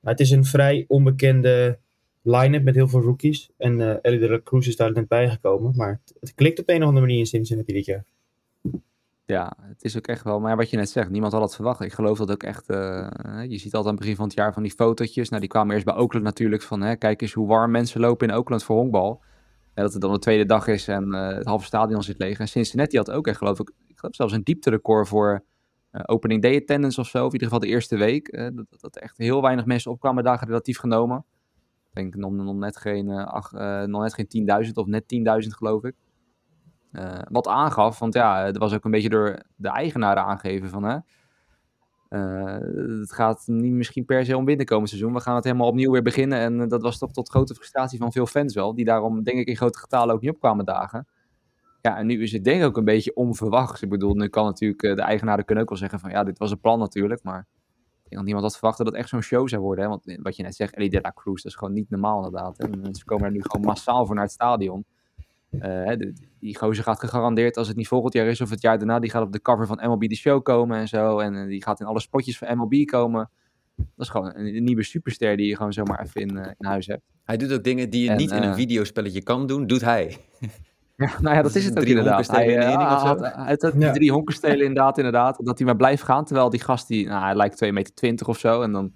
[0.00, 1.78] Maar het is een vrij onbekende
[2.22, 3.50] line-up met heel veel rookies.
[3.56, 5.76] En uh, Ellie de la Cruz is daar net bijgekomen.
[5.76, 8.04] Maar het, klikt op een of andere manier in Cincinnati dit jaar.
[9.24, 10.40] Ja, het is ook echt wel.
[10.40, 11.80] Maar wat je net zegt, niemand had het verwacht.
[11.80, 12.70] Ik geloof dat ook echt.
[12.70, 13.08] Uh,
[13.48, 15.28] je ziet altijd aan het begin van het jaar van die fotootjes.
[15.28, 16.62] Nou, die kwamen eerst bij Oakland natuurlijk.
[16.62, 19.22] Van hè, kijk eens hoe warm mensen lopen in Oakland voor honkbal.
[19.74, 22.38] En dat het dan de tweede dag is en uh, het halve stadion zit leeg.
[22.38, 25.44] En Cincinnati had ook echt, geloof ik, ik geloof zelfs een diepterecord voor
[25.92, 27.18] opening day attendance of zo.
[27.18, 28.32] Of in ieder geval de eerste week.
[28.54, 31.24] dat, dat echt heel weinig mensen opkwamen dagen relatief genomen
[32.02, 35.84] denk nog, net geen, eh, ach- eh, nog net geen 10.000 of net 10.000 geloof
[35.84, 35.94] ik.
[36.92, 40.82] Eh, wat aangaf, want ja, het was ook een beetje door de eigenaren aangegeven van
[40.84, 40.98] hè.
[42.08, 45.12] eh, het gaat niet misschien per se om winnen komend seizoen.
[45.12, 46.38] We gaan het helemaal opnieuw weer beginnen.
[46.38, 48.74] En eh, dat was toch tot grote frustratie van veel fans wel.
[48.74, 51.06] Die daarom denk ik in grote getalen ook niet opkwamen dagen.
[51.88, 53.82] Ja, en nu is het denk ik ook een beetje onverwachts.
[53.82, 56.38] Ik bedoel, nu kan natuurlijk, eh, de eigenaren kunnen ook wel zeggen van ja, dit
[56.38, 57.22] was een plan natuurlijk.
[57.22, 59.84] Maar ik denk dat niemand had verwacht dat het echt zo'n show zou worden.
[59.84, 59.90] Hè?
[59.90, 62.16] Want eh, wat je net zegt, Eddie de la Cruz, dat is gewoon niet normaal
[62.24, 62.58] inderdaad.
[62.58, 62.64] Hè?
[62.64, 64.84] En Mensen komen er nu gewoon massaal voor naar het stadion.
[65.50, 65.60] Eh,
[65.96, 68.98] de- die gozer gaat gegarandeerd, als het niet volgend jaar is of het jaar daarna,
[68.98, 71.18] die gaat op de cover van MLB The Show komen en zo.
[71.18, 73.30] En die gaat in alle spotjes van MLB komen.
[73.76, 77.02] Dat is gewoon een, nieuwe superster die je gewoon zomaar even in, in huis hebt.
[77.24, 80.16] Hij doet ook dingen die je En, niet in een videospelletje kan doen, doet hij.
[80.98, 82.26] Ja, nou ja, dat is het ook Drie inderdaad.
[82.30, 83.24] Hij, in eh, één ding of had, zo?
[83.24, 83.78] hij had ook Ja.
[83.78, 85.44] die drie honkerstelen inderdaad, inderdaad.
[85.44, 88.38] Dat hij maar blijft gaan, terwijl die gast, die, nou, hij lijkt 2,20 meter of
[88.38, 88.62] zo.
[88.62, 88.92] En dan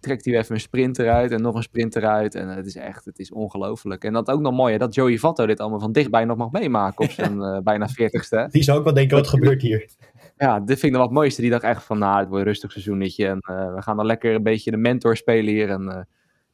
[0.00, 2.34] trekt hij weer even een sprint eruit en nog een sprint eruit.
[2.34, 4.04] En het is echt, het is ongelooflijk.
[4.04, 6.50] En dat ook nog mooi, hè, dat Joey Votto dit allemaal van dichtbij nog mag
[6.50, 8.50] meemaken op zijn eh, bijna 40ste.
[8.50, 9.88] Die zou ook wel denken, wat gebeurt hier?
[10.36, 11.40] Ja, dit vind ik nog wat het mooiste.
[11.40, 13.26] Die dacht echt van, nou, het wordt een rustig seizoenetje.
[13.26, 15.70] En eh, we gaan dan lekker een beetje de mentor spelen hier.
[15.70, 16.00] En eh,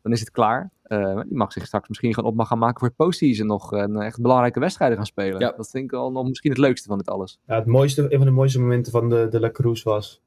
[0.09, 0.71] dan is het klaar.
[0.83, 3.47] Eh, die mag zich straks misschien gewoon op mag gaan maken voor het postseason.
[3.47, 5.41] Nog een echt belangrijke wedstrijden gaan spelen.
[5.41, 5.55] Ja.
[5.57, 7.41] Dat vind ik al nog misschien het leukste van dit alles.
[7.47, 10.23] Ja, het mooiste, een van de mooiste momenten van de, de La Cruz was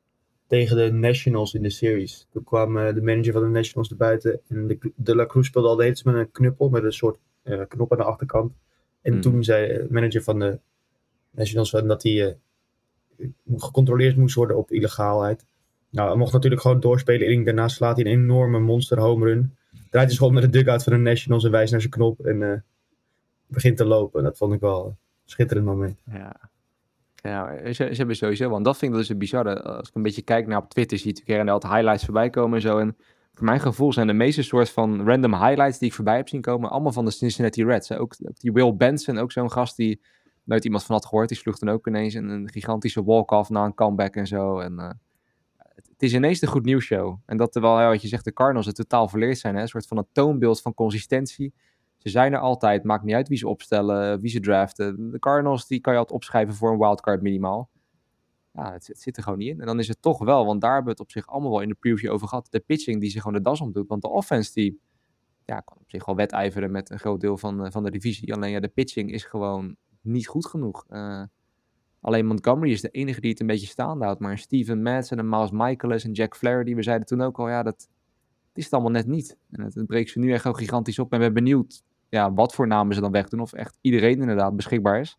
[0.47, 2.27] tegen de Nationals in de series.
[2.31, 4.39] Toen kwam eh, de manager van de Nationals naar buiten.
[4.47, 6.93] En de, de La Cruz speelde al de hele tijd met een knuppel, met een
[6.93, 8.53] soort eh, knop aan de achterkant.
[9.01, 9.21] En Hmm.
[9.21, 10.59] toen zei de manager van de
[11.31, 12.37] Nationals dat hij
[13.17, 13.27] eh,
[13.57, 15.45] gecontroleerd moest worden op illegaalheid.
[15.91, 17.27] Nou, hij mocht natuurlijk gewoon doorspelen.
[17.27, 19.55] En daarna slaat hij een enorme monster home run.
[19.89, 22.19] Draait hij gewoon met de dugout van de Nationals en wijst naar zijn knop.
[22.19, 22.59] En eh,
[23.47, 24.23] begint te lopen.
[24.23, 26.01] Dat vond ik wel een schitterend moment.
[26.11, 26.49] Ja.
[27.23, 29.61] Ja, ze, hebben sowieso, want dat vind ik dus het bizarre.
[29.61, 32.55] Als ik een beetje kijk naar op Twitter, zie en der altijd highlights voorbij komen
[32.55, 32.77] en zo.
[32.77, 32.95] En
[33.33, 36.41] voor mijn gevoel zijn de meeste soort van random highlights die ik voorbij heb zien
[36.41, 37.91] komen, allemaal van de Cincinnati Reds.
[37.91, 40.01] Ook, ook die Will Benson, ook zo'n gast die
[40.43, 41.29] nooit iemand van had gehoord.
[41.29, 44.59] Die sloeg dan ook ineens een, een gigantische walk-off na een comeback en zo.
[44.59, 44.89] En eh,
[45.89, 47.19] het, is ineens de goed nieuws show.
[47.25, 49.55] En dat terwijl, ja, wat je zegt, de Cardinals het totaal verleerd zijn.
[49.55, 49.61] Hè?
[49.61, 51.53] Een soort van een toonbeeld van consistentie.
[51.97, 55.11] Ze zijn er altijd, maakt niet uit wie ze opstellen, wie ze draften.
[55.11, 57.69] De Cardinals, die kan je altijd opschrijven voor een wildcard minimaal.
[58.53, 59.59] Ja, het, zit er gewoon niet in.
[59.59, 61.61] En dan is het toch wel, want daar hebben we het op zich allemaal wel
[61.61, 62.47] in de preview over gehad.
[62.49, 63.87] De pitching die zich gewoon de das omdoet.
[63.87, 64.79] Want de offense die
[65.45, 68.33] ja, kan op zich wel wedijveren met een groot deel van, eh, van de divisie.
[68.33, 70.85] Alleen ja, de pitching is gewoon niet goed genoeg.
[70.87, 71.23] Eh,
[72.01, 74.19] alleen Montgomery is de enige die het een beetje staande houdt.
[74.19, 77.63] Maar Steven Matz en Miles Michaelis en Jack Flaherty, we zeiden toen ook al, ja,
[77.63, 77.87] dat,
[78.53, 79.37] is het allemaal net niet.
[79.51, 81.11] En het, het breekt ze nu echt gewoon gigantisch op.
[81.11, 83.39] En we zijn benieuwd ja, wat voor namen ze dan wegdoen.
[83.39, 85.17] Of echt iedereen inderdaad beschikbaar is.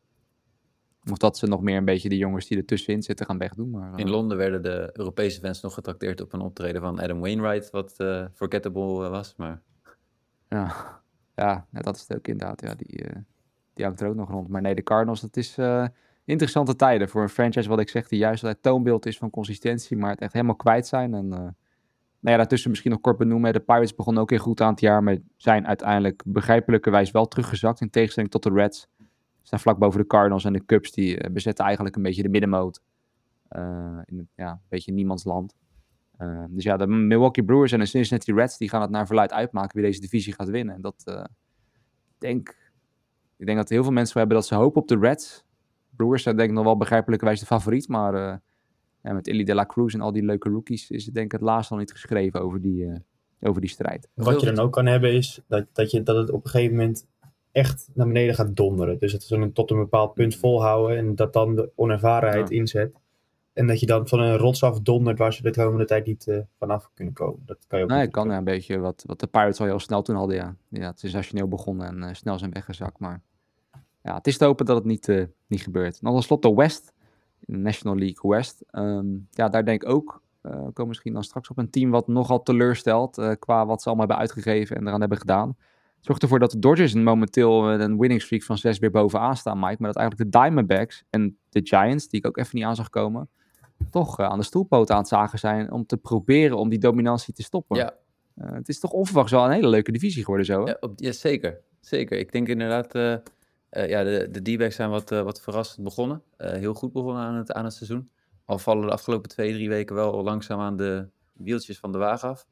[1.10, 3.70] Of dat ze nog meer een beetje de jongens die er tussenin zitten gaan wegdoen.
[3.70, 7.20] Maar, In eh, Londen werden de Europese fans nog getrakteerd op een optreden van Adam
[7.20, 9.34] Wainwright, wat eh, forgettable eh, was.
[9.36, 9.62] Maar
[10.48, 11.00] Ja,
[11.34, 12.60] ja, dat is het ook inderdaad.
[12.60, 13.04] Ja, die,
[13.74, 14.48] die hangt er ook nog rond.
[14.48, 15.56] Maar nee, de Cardinals, dat is
[16.24, 19.96] interessante tijden voor een franchise, wat ik zeg, die juist het toonbeeld is van consistentie,
[19.96, 21.14] maar het echt helemaal kwijt zijn.
[21.14, 21.54] En eh, nou
[22.20, 23.52] ja, daartussen misschien nog kort benoemen.
[23.52, 27.80] De Pirates begonnen ook heel goed aan het jaar, maar zijn uiteindelijk begrijpelijkerwijs wel teruggezakt
[27.80, 28.88] in tegenstelling tot de Reds.
[28.98, 29.06] Ze
[29.42, 32.28] staan vlak boven de Cardinals en de Cubs, die eh, bezetten eigenlijk een beetje de
[32.28, 32.82] middenmoot.
[33.48, 33.98] Eh,
[34.34, 35.54] ja, een beetje niemands land.
[36.48, 39.76] Dus ja, de Milwaukee Brewers en de Cincinnati Reds die gaan het naar verluid uitmaken
[39.76, 40.74] wie deze divisie gaat winnen.
[40.74, 41.28] En dat
[42.18, 42.56] denk
[43.42, 45.44] ik denk dat heel veel mensen hebben dat ze hopen op de Reds.
[45.96, 48.36] Brewers zijn denk ik nog wel begrijpelijkerwijs de favoriet, maar eh,
[49.02, 51.32] ja, met Illy de la Cruz en al die leuke rookies is het denk ik
[51.32, 52.96] het laatst al niet geschreven over die, eh,
[53.48, 54.08] over die strijd.
[54.14, 56.76] Wat je dan ook kan hebben is dat, dat, je, dat het op een gegeven
[56.76, 57.06] moment
[57.52, 58.98] echt naar beneden gaat donderen.
[58.98, 62.56] Dus dat ze dan tot een bepaald punt volhouden en dat dan de onervarenheid Ja.
[62.56, 62.92] inzet.
[63.52, 66.26] En dat je dan van een rots af dondert waar ze de komende tijd niet
[66.26, 67.42] eh, vanaf kunnen komen.
[67.46, 69.66] Dat kan je ook Nee, het kan ja, een beetje wat, wat de Pirates al
[69.66, 70.36] heel snel toen hadden.
[70.36, 72.98] Ja, ja het is sensationeel begonnen en snel zijn weggezakt.
[72.98, 73.22] Maar
[74.02, 75.94] ja, het is te hopen dat het niet, eh, niet gebeurt.
[75.94, 76.92] En dan tenslotte de West,
[77.46, 78.64] National League West.
[78.70, 82.08] Ehm, ja, daar denk ik ook, we komen misschien dan straks op een team wat
[82.08, 85.56] nogal teleurstelt eh, qua wat ze allemaal hebben uitgegeven en eraan hebben gedaan.
[86.00, 89.58] Zorgt ervoor dat de Dodgers momenteel met een winning streak van zes weer bovenaan staan,
[89.58, 89.76] Mike.
[89.78, 92.90] Maar dat eigenlijk de Diamondbacks en de Giants, die ik ook even niet aan zag
[92.90, 93.28] komen,
[93.90, 97.42] toch aan de stoelpoot aan het zagen zijn om te proberen om die dominantie te
[97.42, 97.76] stoppen.
[97.76, 97.94] ja,
[98.40, 100.64] het is toch onverwachts wel een hele leuke divisie geworden zo.
[100.64, 100.70] Hè?
[100.70, 101.60] Ja, op, ja, zeker.
[101.80, 102.18] Zeker.
[102.18, 103.22] Ik denk inderdaad,
[103.72, 106.22] eh, ja, de, de D-backs zijn wat, eh, wat verrassend begonnen.
[106.36, 108.10] Eh, heel goed begonnen aan het, aan het seizoen.
[108.44, 112.28] Al vallen de afgelopen twee, drie weken wel langzaam aan de wieltjes van de wagen
[112.28, 112.46] af.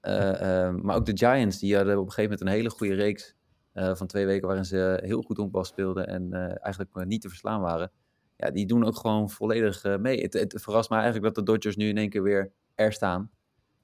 [0.82, 3.36] Maar ook de Giants, die hadden op een gegeven moment een hele goede reeks
[3.72, 7.90] van twee weken waarin ze heel goed honkbal speelden en eigenlijk niet te verslaan waren.
[8.36, 10.20] Ja, die doen ook gewoon volledig mee.
[10.20, 13.30] Het, het verrast me eigenlijk dat de Dodgers nu in één keer weer er staan.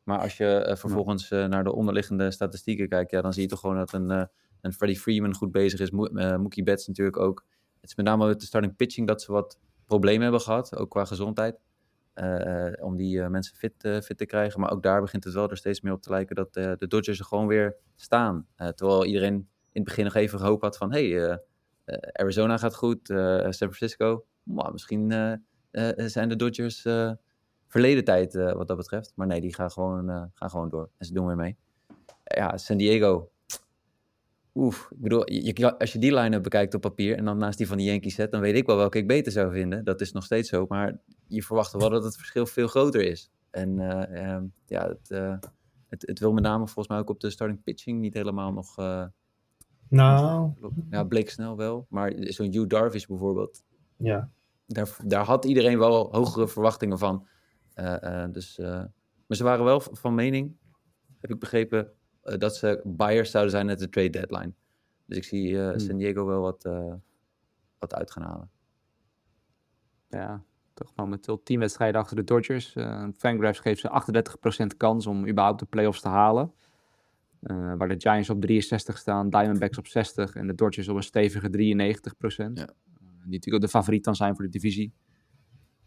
[0.03, 3.77] Maar als je vervolgens naar de onderliggende statistieken kijkt, ja, dan zie je toch gewoon
[3.77, 4.29] dat een,
[4.67, 5.91] een Freddie Freeman goed bezig is.
[5.91, 7.45] Eh, Mookie Betts natuurlijk ook.
[7.81, 11.05] Het is met name de starting pitching dat ze wat problemen hebben gehad, ook qua
[11.05, 11.59] gezondheid.
[12.14, 14.61] eh, om die eh, mensen fit, fit te krijgen.
[14.61, 17.19] Maar ook daar begint het wel er steeds meer op te lijken dat de Dodgers
[17.19, 18.47] er gewoon weer staan.
[18.75, 20.93] Terwijl iedereen in het begin nog even hoop had van...
[20.93, 21.41] hey,
[22.12, 24.25] Arizona gaat goed, San Francisco.
[24.43, 25.11] Maar misschien
[25.97, 26.83] zijn de Dodgers
[27.67, 29.12] verleden tijd wat dat betreft.
[29.14, 30.91] Maar nee, die gaan gewoon, gaan gewoon door.
[30.99, 31.57] En ze doen weer mee.
[32.25, 33.31] Ja, San Diego.
[34.57, 37.16] Oef, ik bedoel, je, als je die line-up bekijkt op papier...
[37.16, 38.30] en dan naast die van de Yankees zet...
[38.30, 39.84] dan weet ik wel welke ik beter zou vinden.
[39.84, 40.64] Dat is nog steeds zo.
[40.68, 43.30] Maar je verwacht wel dat het verschil veel groter is.
[43.50, 45.36] En eh, ehm, ja, het, eh,
[45.88, 48.00] het, het wil met name volgens mij ook op de starting pitching...
[48.00, 48.78] niet helemaal nog...
[48.78, 49.04] eh,
[49.88, 50.52] Nou,
[50.90, 51.86] ja, bleek snel wel.
[51.88, 53.62] Maar zo'n Hugh Darvish bijvoorbeeld,
[53.96, 54.30] ja.
[54.66, 57.26] daar, daar had iedereen wel hogere verwachtingen van.
[58.30, 58.59] Dus,
[59.26, 60.57] maar ze waren wel van mening,
[61.20, 61.92] heb ik begrepen,
[62.39, 64.53] dat ze buyers zouden zijn net de trade deadline.
[65.07, 65.79] Dus ik zie eh, Hmm.
[65.79, 66.95] San Diego wel wat, eh,
[67.79, 68.51] wat uit gaan halen.
[70.09, 70.43] Ja,
[70.74, 72.74] toch momenteel 10 wedstrijden achter de Dodgers.
[72.74, 76.53] Eh Fangraphs geeft ze 38% kans om überhaupt de playoffs te halen.
[77.41, 81.03] Eh, waar de Giants op 63 staan, Diamondbacks op 60 en de Dodgers op een
[81.03, 82.59] stevige 93%.
[82.59, 82.66] Ja.
[82.66, 82.66] Eh,
[83.22, 84.93] die natuurlijk ook de favoriet dan zijn voor de divisie.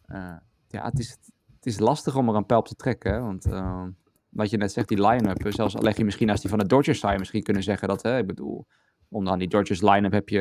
[0.05, 0.37] Eh,
[0.67, 1.17] ja, het is,
[1.55, 3.13] het is lastig om er een pijl op te trekken.
[3.13, 3.19] Hè?
[3.21, 3.85] Want eh,
[4.29, 7.01] wat je net zegt, die line-up, zelfs leg je misschien als die van de Dodgers
[7.01, 8.65] je misschien kunnen zeggen dat, hè, ik bedoel,
[9.09, 10.39] onderaan die Dodgers line-up heb je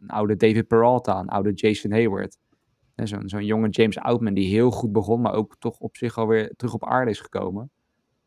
[0.00, 2.38] een oude David Peralta, een oude Jason Hayward.
[2.94, 6.52] Zo'n zo'n jonge James Outman die heel goed begon, maar ook toch op zich alweer
[6.56, 7.70] terug op aarde is gekomen.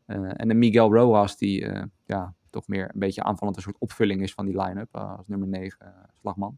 [0.06, 3.80] Eh, en de Miguel Rojas, die eh, ja, toch meer een beetje aanvallend een soort
[3.80, 6.58] opvulling is van die line-up eh, als nummer 9 slagman.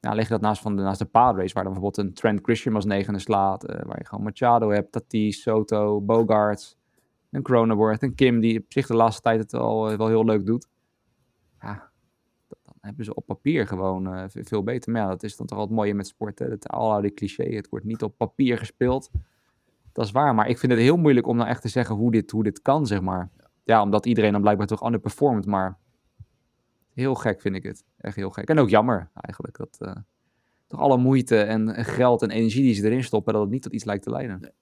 [0.00, 2.40] Ja, leg je dat naast, van de, naast de Padres, waar dan bijvoorbeeld een Trent
[2.42, 6.76] Grisham als negende slaat, waar je gewoon Machado hebt, Tatis, Soto, Bogarts,
[7.30, 10.24] een Cronenworth, een Kim, die op zich de laatste tijd het al eh, wel heel
[10.24, 10.68] leuk doet.
[11.60, 11.90] Ja,
[12.48, 14.92] dan hebben ze op papier gewoon eh, ve- veel beter.
[14.92, 16.50] Maar ja, dat is dan toch wel het mooie met sporten.
[16.50, 19.10] Het aloude cliché, het wordt niet op papier gespeeld.
[19.92, 22.10] Dat is waar, maar ik vind het heel moeilijk om nou echt te zeggen hoe
[22.10, 23.30] dit, hoe dit kan, zeg maar.
[23.64, 25.78] Ja, omdat iedereen dan blijkbaar toch underperformt, maar
[26.92, 27.84] heel gek vind ik het.
[27.98, 28.48] Echt heel gek.
[28.48, 29.96] En ook jammer eigenlijk, dat eh,
[30.66, 33.62] toch alle moeite en, en geld en energie die ze erin stoppen, dat het niet
[33.62, 34.52] tot iets lijkt te leiden.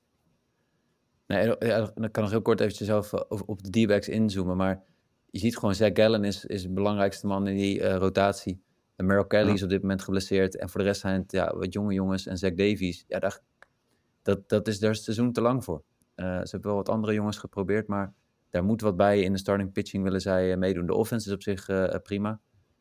[1.34, 4.56] Nee, ja, dan kan ik nog heel kort eventjes zelf eh, op, de D-backs inzoomen.
[4.56, 4.82] Maar
[5.30, 8.62] je ziet gewoon, Zach Gallen is, is de belangrijkste man in die eh, rotatie.
[8.96, 9.54] En Merrill Kelly Ja.
[9.54, 10.56] is op dit moment geblesseerd.
[10.56, 13.04] En voor de rest zijn het ja, wat jonge jongens en Zach Davies.
[13.08, 13.40] Ja, daar,
[14.22, 15.82] dat, dat is daar seizoen te lang voor.
[16.14, 18.14] Eh, ze hebben wel wat andere jongens geprobeerd, maar
[18.50, 19.20] daar moet wat bij.
[19.20, 20.86] In de starting pitching willen zij meedoen.
[20.86, 21.66] De offense is op zich
[22.02, 22.40] prima.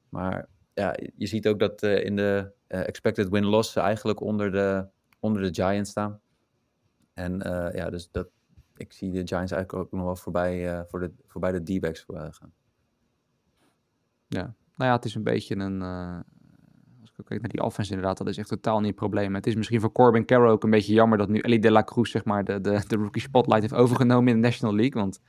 [0.09, 4.87] Maar ja, je ziet ook dat in de expected win-loss ze eigenlijk onder de,
[5.19, 6.19] onder de Giants staan.
[7.13, 7.37] En
[7.73, 8.27] ja, dus dat,
[8.83, 12.05] ik zie de Giants eigenlijk ook nog wel voorbij, eh, voor de, voorbij de D-backs
[12.05, 12.53] eh, gaan.
[14.27, 14.41] Ja,
[14.75, 15.81] nou ja, het is een beetje een.
[15.81, 16.19] eh,
[17.01, 19.35] als ik ook kijk naar die offense, inderdaad, dat is echt totaal niet het probleem.
[19.35, 21.83] Het is misschien voor Corbin Carroll ook een beetje jammer dat nu Ellie De La
[21.83, 25.01] Cruz, zeg maar, de, de, de rookie spotlight heeft overgenomen in de National League.
[25.01, 25.21] Want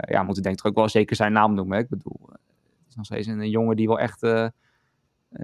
[0.00, 1.76] ja, moet ik denk ik ook wel zeker zijn naam noemen.
[1.76, 1.82] Hè?
[1.82, 4.26] Ik bedoel, het is nog steeds een, een jongen die wel echt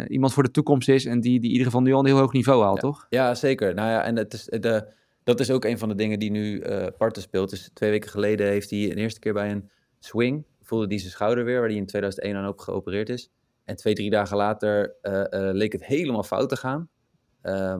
[0.08, 2.18] iemand voor de toekomst is en die, die in ieder geval nu al een heel
[2.18, 3.06] hoog niveau haalt, toch?
[3.08, 3.74] Ja, zeker.
[3.74, 4.92] Nou ja, en het is, de,
[5.24, 7.50] dat is ook een van de dingen die nu eh parten speelt.
[7.50, 11.10] Dus twee weken geleden heeft hij een eerste keer bij een swing, voelde hij zijn
[11.10, 13.30] schouder weer, waar hij in 2001 aan op geopereerd is.
[13.64, 16.88] En twee, drie dagen later eh, eh, leek het helemaal fout te gaan.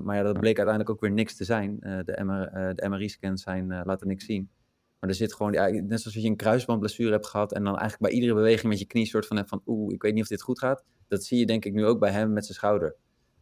[0.02, 1.76] Maar ja, dat bleek uiteindelijk ook weer niks te zijn.
[1.80, 4.50] De, MR, de MRI-scans zijn, laten niks zien.
[5.00, 5.52] Maar er zit gewoon,
[5.86, 8.86] net zoals je een kruisbandblessure hebt gehad en dan eigenlijk bij iedere beweging met je
[8.86, 10.84] knie soort van hebt van oeh, ik weet niet of dit goed gaat.
[11.08, 12.96] Dat zie je denk ik nu ook bij hem met zijn schouder.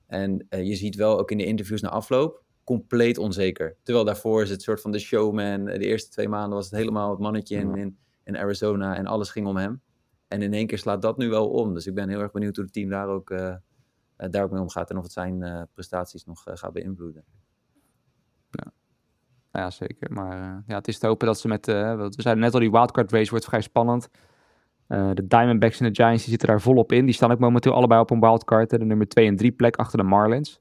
[0.06, 3.76] En je ziet wel ook in de interviews na afloop, compleet onzeker.
[3.82, 5.64] Terwijl daarvoor is het soort van de showman.
[5.64, 9.30] De eerste twee maanden was het helemaal het mannetje in, in, in Arizona en alles
[9.30, 9.82] ging om hem.
[10.32, 11.74] En in één keer slaat dat nu wel om.
[11.74, 13.48] Dus ik ben heel erg benieuwd hoe het team daar ook, eh,
[14.16, 17.24] eh, daar ook mee omgaat en of het zijn eh, prestaties nog gaat beïnvloeden.
[19.52, 20.12] Ja, zeker.
[20.12, 21.66] Maar ja, het is te hopen dat ze met...
[21.66, 24.08] we zeiden net al, die wildcard race wordt vrij spannend.
[24.86, 27.04] De Diamondbacks en de Giants die zitten daar volop in.
[27.04, 28.70] Die staan ook momenteel allebei op een wildcard.
[28.70, 30.60] De nummer 2 en 3 plek achter de Marlins.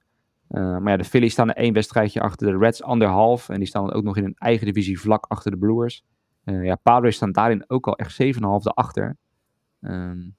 [0.52, 3.50] Eh, maar ja, de Phillies staan er één wedstrijdje achter de Reds, anderhalf.
[3.50, 6.04] En die staan ook nog in een eigen divisie vlak achter de Brewers.
[6.44, 9.18] Eh, ja, Padres staan daarin ook al echt 7,5 achter.
[9.82, 10.30] Ehm,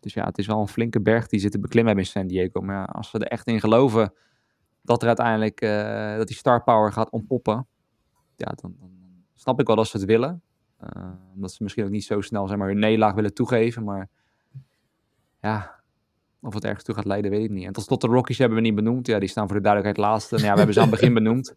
[0.00, 2.26] dus ja, het is wel een flinke berg die ze te beklimmen hebben in San
[2.26, 2.60] Diego.
[2.60, 4.14] Maar ja, als ze er echt in geloven
[4.82, 7.66] dat er uiteindelijk eh, dat die star power gaat ontpoppen,
[8.36, 10.42] ja, dan, dan, dan snap ik wel dat ze het willen.
[10.96, 13.84] Uh, omdat ze misschien ook niet zo snel zeg maar, hun nederlaag willen toegeven.
[13.84, 14.08] Maar
[15.40, 15.80] ja,
[16.46, 17.66] of het ergens toe gaat leiden, weet ik niet.
[17.66, 19.06] En tot slot de Rockies hebben we niet benoemd.
[19.06, 20.34] Ja, die staan voor de duidelijkheid laatste.
[20.34, 21.54] Nou ja, we hebben ze aan het begin benoemd.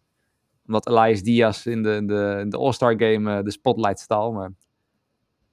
[0.66, 4.32] Omdat Elias Diaz in de, de, de All-Star Game eh, de spotlight stal.
[4.32, 4.52] Maar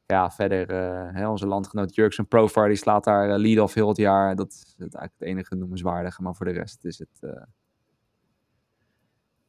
[0.05, 3.97] ja, verder, eh, hè, onze landgenoot Jurksen Profar, die slaat daar eh, lead-off heel het
[3.97, 4.35] jaar.
[4.35, 6.21] Dat is het eigenlijk het enige noemenswaardige.
[6.21, 7.35] Maar voor de rest is het...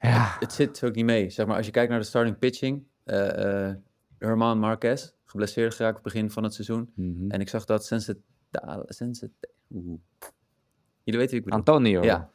[0.00, 1.30] ja, Het zit ook niet mee.
[1.30, 2.86] Zeg maar, als je kijkt naar de starting pitching.
[4.18, 6.92] Herman Marquez, geblesseerd geraakt op het begin van het seizoen.
[6.94, 7.30] mhm.
[7.30, 8.84] En ik zag dat Sensatale...
[9.68, 10.00] Jullie
[11.04, 11.58] weten wie ik bedoel?
[11.58, 12.02] Antonio.
[12.02, 12.30] Ja,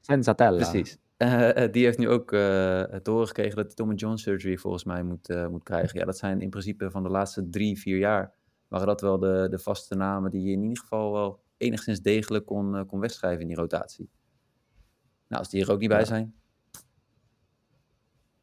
[0.00, 0.56] Sensatella.
[0.56, 0.98] precies.
[1.16, 4.56] Eh, eh, die heeft nu ook eh te horen gekregen dat hij Tom John surgery
[4.56, 5.98] volgens mij moet, moet krijgen.
[5.98, 8.32] Ja, dat zijn in principe van de laatste drie, vier jaar...
[8.68, 12.46] waren dat wel de, de vaste namen die je in ieder geval wel enigszins degelijk
[12.46, 14.10] kon, kon wegschrijven in die rotatie.
[15.28, 16.39] Nou, als die er ook niet bij zijn...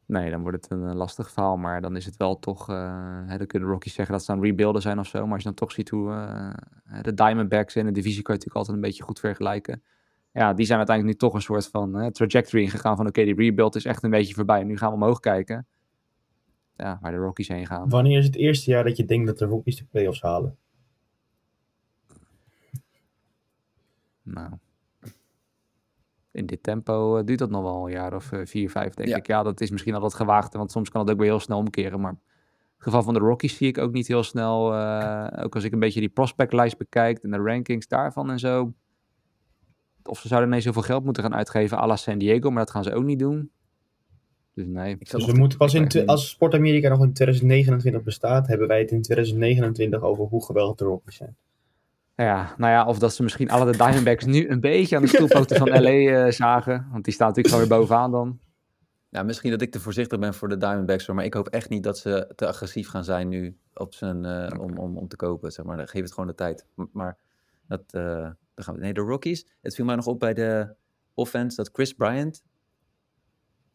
[0.08, 1.56] Nee, dan wordt het een eh, lastig verhaal.
[1.56, 2.70] Maar dan is het wel toch...
[2.70, 5.22] eh, hè, dan kunnen de Rockies zeggen dat ze aan rebuilden zijn of zo.
[5.22, 8.22] Maar als je dan toch ziet hoe eh, de Diamondbacks in de divisie...
[8.22, 9.82] kan je natuurlijk altijd een beetje goed vergelijken.
[10.32, 13.06] Ja, die zijn uiteindelijk nu toch een soort van trajectory ingegaan van...
[13.06, 14.64] oké, die rebuild is echt een beetje voorbij.
[14.64, 15.66] Nu gaan we omhoog kijken.
[16.76, 17.88] Ja, waar de Rockies heen gaan.
[17.88, 20.56] Wanneer is het eerste jaar dat je denkt dat de Rockies de playoffs halen?
[24.22, 24.50] Nou,
[26.38, 29.08] in dit tempo eh, duurt dat nog wel een jaar of eh, vier, vijf, denk
[29.08, 29.16] Ja.
[29.16, 29.26] ik.
[29.26, 31.58] Ja, dat is misschien al wat gewaagd, want soms kan het ook weer heel snel
[31.58, 32.00] omkeren.
[32.00, 35.64] Maar het geval van de Rockies zie ik ook niet heel snel, eh, ook als
[35.64, 38.72] ik een beetje die prospectlijst bekijk en de rankings daarvan en zo.
[40.04, 42.70] Of ze zouden ineens zoveel geld moeten gaan uitgeven à la San Diego, maar dat
[42.70, 43.50] gaan ze ook niet doen.
[44.54, 44.92] Dus nee.
[44.98, 48.68] Ik Dus we te- moeten pas in, als Sport Amerika nog in 2029 bestaat, hebben
[48.68, 51.36] wij het in 2029 over hoe geweldig de Rockies zijn.
[52.24, 55.08] Ja, nou ja, of dat ze misschien alle de Diamondbacks nu een beetje aan de
[55.08, 56.88] stoelpoten van LA eh, zagen.
[56.92, 58.38] Want die staan natuurlijk gewoon weer bovenaan dan.
[59.08, 61.82] Ja, misschien dat ik te voorzichtig ben voor de Diamondbacks, maar ik hoop echt niet
[61.82, 65.52] dat ze te agressief gaan zijn nu op zijn, eh, om, om, om te kopen.
[65.52, 65.88] Zeg maar.
[65.88, 66.66] Geef het gewoon de tijd.
[66.92, 67.18] Maar
[67.66, 68.80] dat, dan gaan we.
[68.80, 69.46] Nee, de Rockies.
[69.60, 70.74] Het viel mij nog op bij de
[71.14, 72.42] offense dat Chris Bryant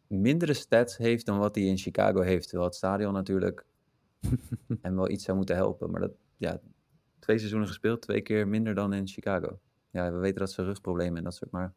[0.08, 2.48] mindere stats heeft dan wat hij in Chicago heeft.
[2.48, 3.66] Terwijl het stadion natuurlijk
[4.82, 5.92] hem wel iets zou moeten helpen.
[5.92, 6.60] Maar dat, ja,
[7.24, 9.60] twee seizoenen gespeeld, twee keer minder dan in Chicago.
[9.90, 11.74] Ja, we weten dat ze rugproblemen en dat soort, maar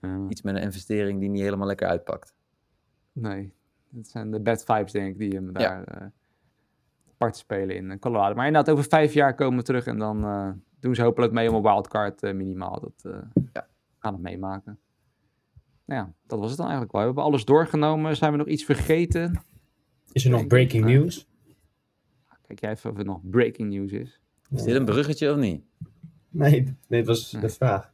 [0.00, 0.26] Ja.
[0.28, 2.34] iets met een investering die niet helemaal lekker uitpakt.
[3.12, 3.52] Nee,
[3.88, 5.52] dat zijn de bad vibes, denk ik, die hem Ja.
[5.52, 6.06] daar eh
[7.12, 8.34] apart spelen in eh, Colorado.
[8.34, 10.50] Maar inderdaad, over vijf jaar komen we terug en dan eh,
[10.80, 12.80] doen ze hopelijk mee om een wildcard eh, minimaal.
[12.80, 13.66] Dat eh, Ja.
[13.98, 14.78] gaan het meemaken.
[15.84, 17.00] Nou ja, dat was het dan eigenlijk wel.
[17.00, 18.16] We hebben alles doorgenomen.
[18.16, 19.40] Zijn we nog iets vergeten?
[20.12, 20.90] Is er nog breaking ja.
[20.98, 21.28] news?
[22.46, 24.20] Kijk jij even of er nog breaking news is.
[24.50, 25.62] Is dit een bruggetje of niet?
[26.28, 27.42] Nee, nee, dat was Nee.
[27.42, 27.92] de vraag.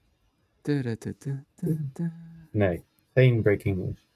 [2.51, 2.85] Nee,
[3.15, 4.07] geen breaking news.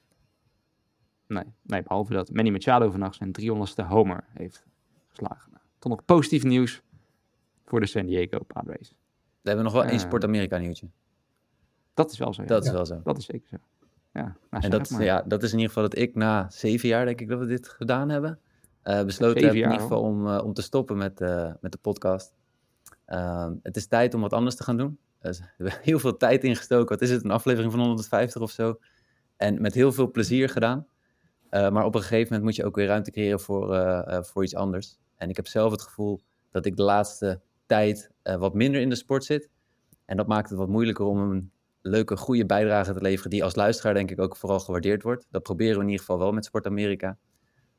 [1.27, 4.65] Nee, nee, behalve dat Manny Machado vannacht zijn 300ste homer heeft
[5.07, 5.51] geslagen.
[5.79, 6.81] Toch nog positief nieuws
[7.65, 8.89] voor de San Diego Padres.
[9.41, 9.99] We hebben nog wel één.
[9.99, 10.87] Sport Amerika nieuwtje.
[11.93, 12.41] Dat is wel zo.
[12.41, 12.47] ja.
[12.47, 12.75] Dat is Ja.
[12.75, 13.01] wel zo.
[13.03, 13.57] Dat is zeker zo.
[14.13, 15.03] Ja, nou, En dat, maar.
[15.03, 17.45] ja, dat is in ieder geval dat ik na zeven jaar, denk ik, dat we
[17.45, 18.39] dit gedaan hebben,
[19.05, 21.77] besloten Zeven heb in ieder geval om, eh, om te stoppen met, eh, met de
[21.77, 22.33] podcast.
[23.05, 24.99] Ehm, het is tijd om wat anders te gaan doen.
[25.21, 26.87] Dus we hebben heel veel tijd ingestoken.
[26.87, 27.23] Wat is het?
[27.23, 28.79] Een aflevering van 150 of zo.
[29.37, 30.87] En met heel veel plezier gedaan.
[31.49, 34.23] Eh, maar op een gegeven moment moet je ook weer ruimte creëren voor, eh, eh,
[34.23, 34.97] voor iets anders.
[35.15, 36.21] En ik heb zelf het gevoel
[36.51, 39.49] dat ik de laatste tijd eh, wat minder in de sport zit.
[40.05, 43.55] En dat maakt het wat moeilijker om een leuke, goede bijdrage te leveren, die als
[43.55, 45.27] luisteraar denk ik ook vooral gewaardeerd wordt.
[45.31, 47.17] Dat proberen we in ieder geval wel met Sport Amerika.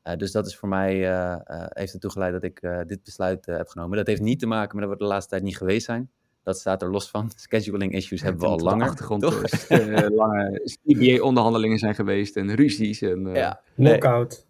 [0.09, 3.03] Eh, dus dat is voor mij, eh, eh, heeft ertoe geleid dat ik eh, dit
[3.03, 3.97] besluit heb genomen.
[3.97, 6.09] Dat heeft niet te maken met dat we de laatste tijd niet geweest zijn.
[6.43, 7.31] Dat staat er los van.
[7.35, 8.87] Scheduling issues hebben we al langer.
[8.87, 9.69] achtergrond toch?
[10.09, 13.01] lange CBA-onderhandelingen zijn geweest en ruzies.
[13.01, 14.47] En, eh, Ja, nee, Lockout.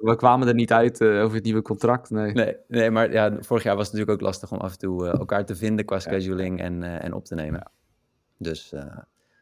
[0.00, 2.10] We kwamen er niet uit eh, over het nieuwe contract.
[2.10, 2.32] Nee.
[2.32, 5.06] nee, nee, maar ja, vorig jaar was het natuurlijk ook lastig om af en toe
[5.06, 7.70] eh, elkaar te vinden qua scheduling en, eh, en op te nemen.
[8.38, 8.98] Dus, eh,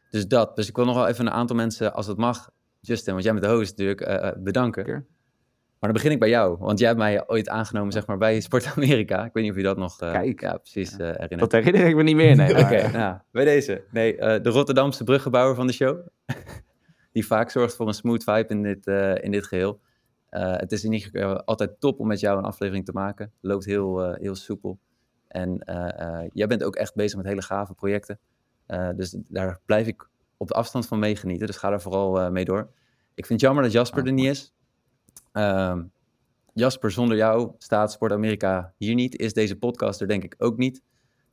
[0.09, 0.55] dus dat.
[0.55, 3.33] Dus ik wil nog wel even een aantal mensen, als het mag, Justin, want jij
[3.33, 5.07] bent de host natuurlijk, bedanken.
[5.83, 8.39] Maar dan begin ik bij jou, want jij hebt mij ooit aangenomen zeg maar, bij
[8.39, 9.25] Sport Amerika.
[9.25, 10.41] Ik weet niet of je dat nog eh, Kijk.
[10.41, 11.39] ja, precies eh, herinnert.
[11.39, 12.35] Dat herinner ik me niet meer.
[12.35, 13.83] Nee, Oké, eh, nou, bij deze.
[13.91, 16.07] Nee, eh, de Rotterdamse bruggenbouwer van de show.
[17.13, 18.87] die vaak zorgt voor een smooth vibe in dit,
[19.23, 19.79] in dit geheel.
[20.29, 23.31] Eh, het is in ieder geval altijd top om met jou een aflevering te maken.
[23.41, 24.79] Loopt heel, heel soepel.
[25.27, 25.61] En
[26.33, 28.19] jij bent ook echt bezig met hele gave projecten.
[28.95, 30.07] Dus daar blijf ik
[30.37, 31.47] op de afstand van meegenieten.
[31.47, 32.69] Dus ga daar vooral mee door.
[33.13, 34.53] Ik vind het jammer dat Jasper Ah, er niet is.
[35.33, 35.83] Ehm,
[36.53, 39.15] Jasper, zonder jou staat Sport Amerika hier niet.
[39.15, 40.81] Is deze podcast er denk ik ook niet.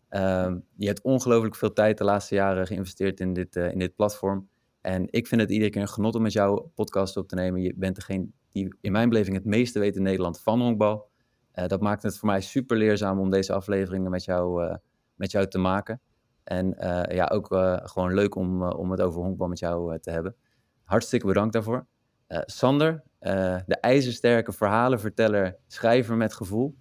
[0.08, 3.94] Ehm, je hebt ongelooflijk veel tijd de laatste jaren geïnvesteerd in dit, eh, in dit
[3.94, 4.48] platform.
[4.80, 7.60] En ik vind het iedere keer een genot om met jou podcast op te nemen.
[7.60, 11.08] Je bent degene die in mijn beleving het meeste weet in Nederland van honkbal.
[11.52, 14.76] Eh, dat maakt het voor mij super leerzaam om deze afleveringen met jou, eh,
[15.14, 16.00] met jou te maken.
[16.44, 16.74] En
[17.08, 17.46] ja, ook
[17.82, 20.36] gewoon leuk om, om het over honkbal met jou te hebben.
[20.84, 21.86] Hartstikke bedankt daarvoor.
[22.28, 26.76] Sander, uh, de ijzersterke verhalenverteller, schrijver met gevoel.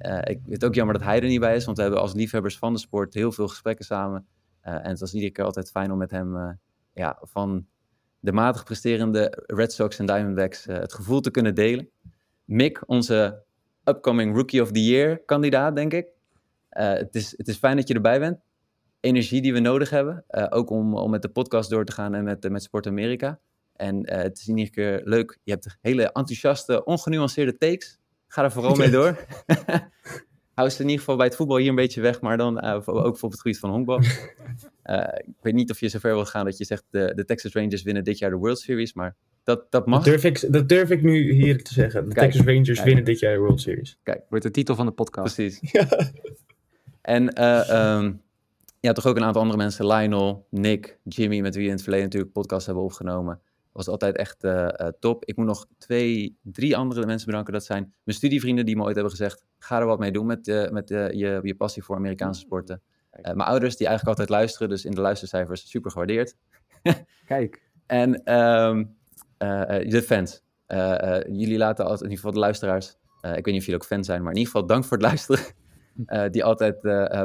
[0.00, 2.00] Uh, ik vind het ook jammer dat hij er niet bij is, want we hebben
[2.00, 4.26] als liefhebbers van de sport heel veel gesprekken samen.
[4.60, 6.58] en het was iedere keer altijd fijn om met hem
[6.92, 7.66] ja, van
[8.20, 11.88] de matig presterende Red Sox en Diamondbacks het gevoel te kunnen delen.
[12.44, 13.42] Mick, onze
[13.84, 16.06] upcoming Rookie of the Year kandidaat, denk ik.
[16.68, 18.40] het, is, het is fijn dat je erbij bent
[19.00, 20.24] energie die we nodig hebben.
[20.50, 23.40] Ook om, om met de podcast door te gaan en met, met Sport Amerika.
[23.80, 25.38] En uh, het is in ieder geval leuk.
[25.42, 27.98] Je hebt hele enthousiaste, ongenuanceerde takes.
[28.28, 29.16] Ga er vooral mee door.
[30.54, 32.80] Hou ze in ieder geval bij het voetbal hier een beetje weg, maar dan uh,
[32.84, 34.00] ook voor het gebied van honkbal.
[35.32, 37.82] ik weet niet of je zover wil gaan dat je zegt de, de Texas Rangers
[37.82, 40.04] winnen dit jaar de World Series, maar dat, dat mag.
[40.04, 42.08] Dat durf, ik, dat durf ik nu hier te zeggen.
[42.08, 42.84] De kijk, Texas Rangers kijk.
[42.84, 43.98] winnen dit jaar de World Series.
[44.02, 45.34] Kijk, wordt de titel van de podcast.
[45.34, 45.72] Precies.
[45.72, 46.12] Ja.
[47.02, 48.22] En um,
[48.80, 49.86] ja, toch ook een aantal andere mensen.
[49.86, 53.40] Lionel, Nick, Jimmy, met wie we in het verleden natuurlijk podcasts hebben opgenomen.
[53.72, 55.24] Was altijd echt uh, uh, top.
[55.24, 57.52] Ik moet nog twee, drie andere mensen bedanken.
[57.52, 59.44] Dat zijn mijn studievrienden die me ooit hebben gezegd...
[59.58, 62.82] ga er wat mee doen met, uh, met je, je passie voor Amerikaanse sporten.
[63.10, 66.36] mijn ouders die eigenlijk altijd luisteren, dus in de luistercijfers super gewaardeerd.
[67.24, 67.70] Kijk.
[67.86, 68.96] En um,
[69.38, 70.42] de fans.
[71.26, 72.96] jullie laten altijd, in ieder geval de luisteraars...
[73.20, 75.06] ik weet niet of jullie ook fan zijn, maar in ieder geval dank voor het
[75.06, 75.44] luisteren.
[76.30, 76.80] Die altijd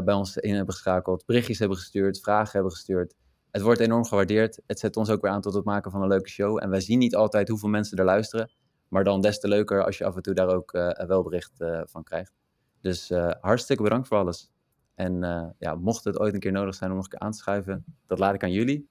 [0.06, 3.16] bij ons in hebben geschakeld, berichtjes hebben gestuurd, vragen hebben gestuurd.
[3.56, 4.62] Het wordt enorm gewaardeerd.
[4.68, 6.64] Het zet ons ook weer aan tot het maken van een leuke show.
[6.64, 8.52] En wij zien niet altijd hoeveel mensen er luisteren.
[8.88, 11.52] Maar dan des te leuker als je af en toe daar ook uh, wel bericht
[11.84, 12.34] van krijgt.
[12.82, 14.52] Dus hartstikke bedankt voor alles.
[14.96, 15.20] En
[15.60, 17.86] ja, mocht het ooit een keer nodig zijn om nog een keer aan te schuiven,
[18.08, 18.90] dat laat ik aan jullie.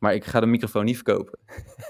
[0.00, 1.38] Maar ik ga de microfoon niet verkopen.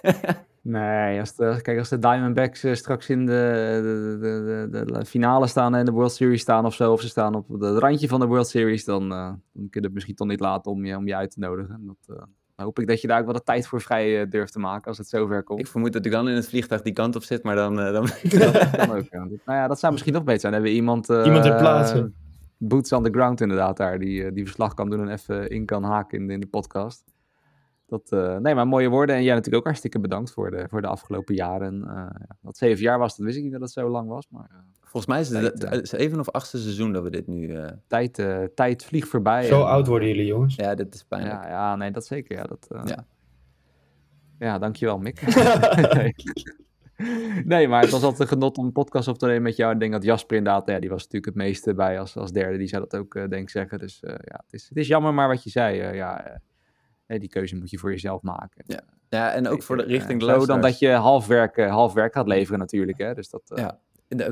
[0.63, 3.81] Nee, als de, kijk, als de Diamondbacks uh, straks in de,
[4.21, 7.35] de, de, de, finale staan en de World Series staan of zo, of ze staan
[7.35, 10.29] op het randje van de World Series, dan, uh, dan kun je het misschien toch
[10.29, 11.81] niet laten om je, om je uit te nodigen.
[11.87, 12.23] Dat, uh,
[12.57, 14.89] dan hoop ik dat je daar ook wel de tijd voor vrij durft te maken
[14.89, 15.61] als het zover komt.
[15.61, 17.77] Ik vermoed dat ik dan in het vliegtuig die kant op zit, maar dan...
[17.77, 17.93] dan...
[18.39, 19.25] dat kan ook, ja.
[19.25, 20.53] Nou ja, dat zou misschien nog beter zijn.
[20.53, 21.09] Dan hebben we iemand...
[21.09, 22.15] iemand in plaatsen.
[22.59, 25.83] Boots on the ground inderdaad daar, die, die verslag kan doen en even in kan
[25.83, 27.05] haken in, in de podcast.
[27.91, 29.17] Dat, uh, nee, maar mooie woorden.
[29.17, 31.83] En jij natuurlijk ook hartstikke bedankt voor de, voor de afgelopen jaren.
[31.87, 32.07] Uh,
[32.43, 34.27] dat zeven jaar was, dat wist ik niet dat het zo lang was.
[34.29, 37.57] Maar, uh, Volgens mij is het tijd, zeven of achtste seizoen dat we dit nu...
[37.87, 38.25] Tijd,
[38.55, 39.45] tijd vliegt voorbij.
[39.45, 40.55] Zo oud worden jullie, jongens.
[40.55, 41.43] Ja, dit is pijnlijk.
[41.43, 42.37] Ja, ja nee, dat zeker.
[42.37, 43.07] Ja, dat, ja.
[44.39, 45.35] ja, dankjewel Mick.
[45.95, 46.15] nee.
[47.45, 49.73] nee, maar het was altijd een genot om een podcast op te nemen met jou.
[49.73, 52.59] Ik denk dat Jasper inderdaad, ja, die was natuurlijk het meeste bij als, als derde.
[52.59, 53.79] Die zou dat ook, denk ik, zeggen.
[53.79, 55.95] Dus ja, het is, het is jammer maar wat je zei.
[55.97, 56.41] ja
[57.19, 58.65] die keuze moet je voor jezelf maken.
[58.67, 61.93] Ja, ja en ook voor de richting de Zo dan dat je half werk, half
[61.93, 62.99] werk gaat leveren natuurlijk.
[62.99, 63.15] Hè?
[63.15, 63.79] Dus dat, ja,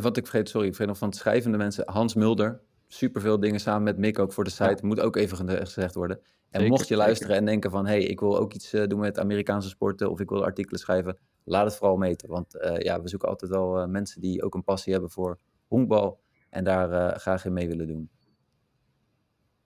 [0.01, 1.91] wat ik vergeet, sorry, ik vergeet nog van het schrijvende mensen.
[1.91, 4.87] Hans Mulder, superveel dingen samen met Mick ook voor de site.
[4.87, 6.17] Moet ook even gezegd worden.
[6.17, 7.47] En zeker, mocht je luisteren zeker.
[7.47, 7.87] en denken van...
[7.87, 10.11] hé, hey, ik wil ook iets uh, doen met Amerikaanse sporten...
[10.11, 12.29] of ik wil artikelen schrijven, laat het vooral meten.
[12.29, 15.39] Want uh, ja, we zoeken altijd al uh, mensen die ook een passie hebben voor
[15.67, 16.21] honkbal...
[16.51, 18.11] en daar graag in mee willen doen.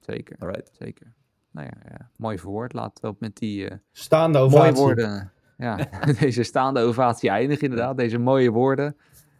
[0.01, 0.71] Zeker, Alright.
[0.73, 1.15] zeker
[1.53, 2.73] nou ja, mooi verwoord.
[2.73, 4.73] Laten we met die uh, staande ovatie.
[4.73, 5.33] mooie woorden.
[5.57, 5.79] Ja,
[6.21, 7.97] deze staande ovatie eindigen inderdaad.
[7.97, 8.97] Deze mooie woorden.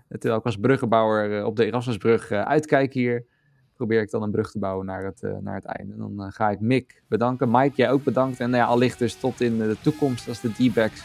[0.09, 3.25] Terwijl ik als bruggenbouwer uh, op de Erasmusbrug uitkijk hier,
[3.77, 5.97] probeer ik dan een brug te bouwen naar het, naar het einde.
[5.97, 7.51] Dan ga ik Mick bedanken.
[7.51, 8.41] Mike, jij ook bedankt.
[8.41, 11.05] En nou ja, allicht dus tot in de toekomst als de D-backs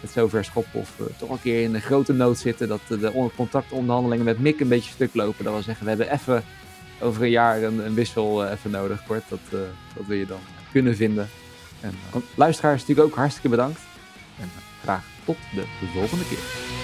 [0.00, 2.68] het zover schoppen of toch een keer in een grote nood zitten.
[2.68, 5.44] Dat de contactonderhandelingen met Mick een beetje stuk lopen.
[5.44, 6.42] Dat wil zeggen, we hebben even
[7.00, 9.24] over een jaar een, een wissel uh, even nodig wordt.
[9.28, 9.60] Dat, uh,
[9.94, 10.40] dat wil je dan
[10.72, 11.28] kunnen vinden.
[11.80, 13.80] En uh, luisteraars natuurlijk ook hartstikke bedankt.
[14.40, 14.50] En
[14.82, 16.79] graag tot de volgende keer.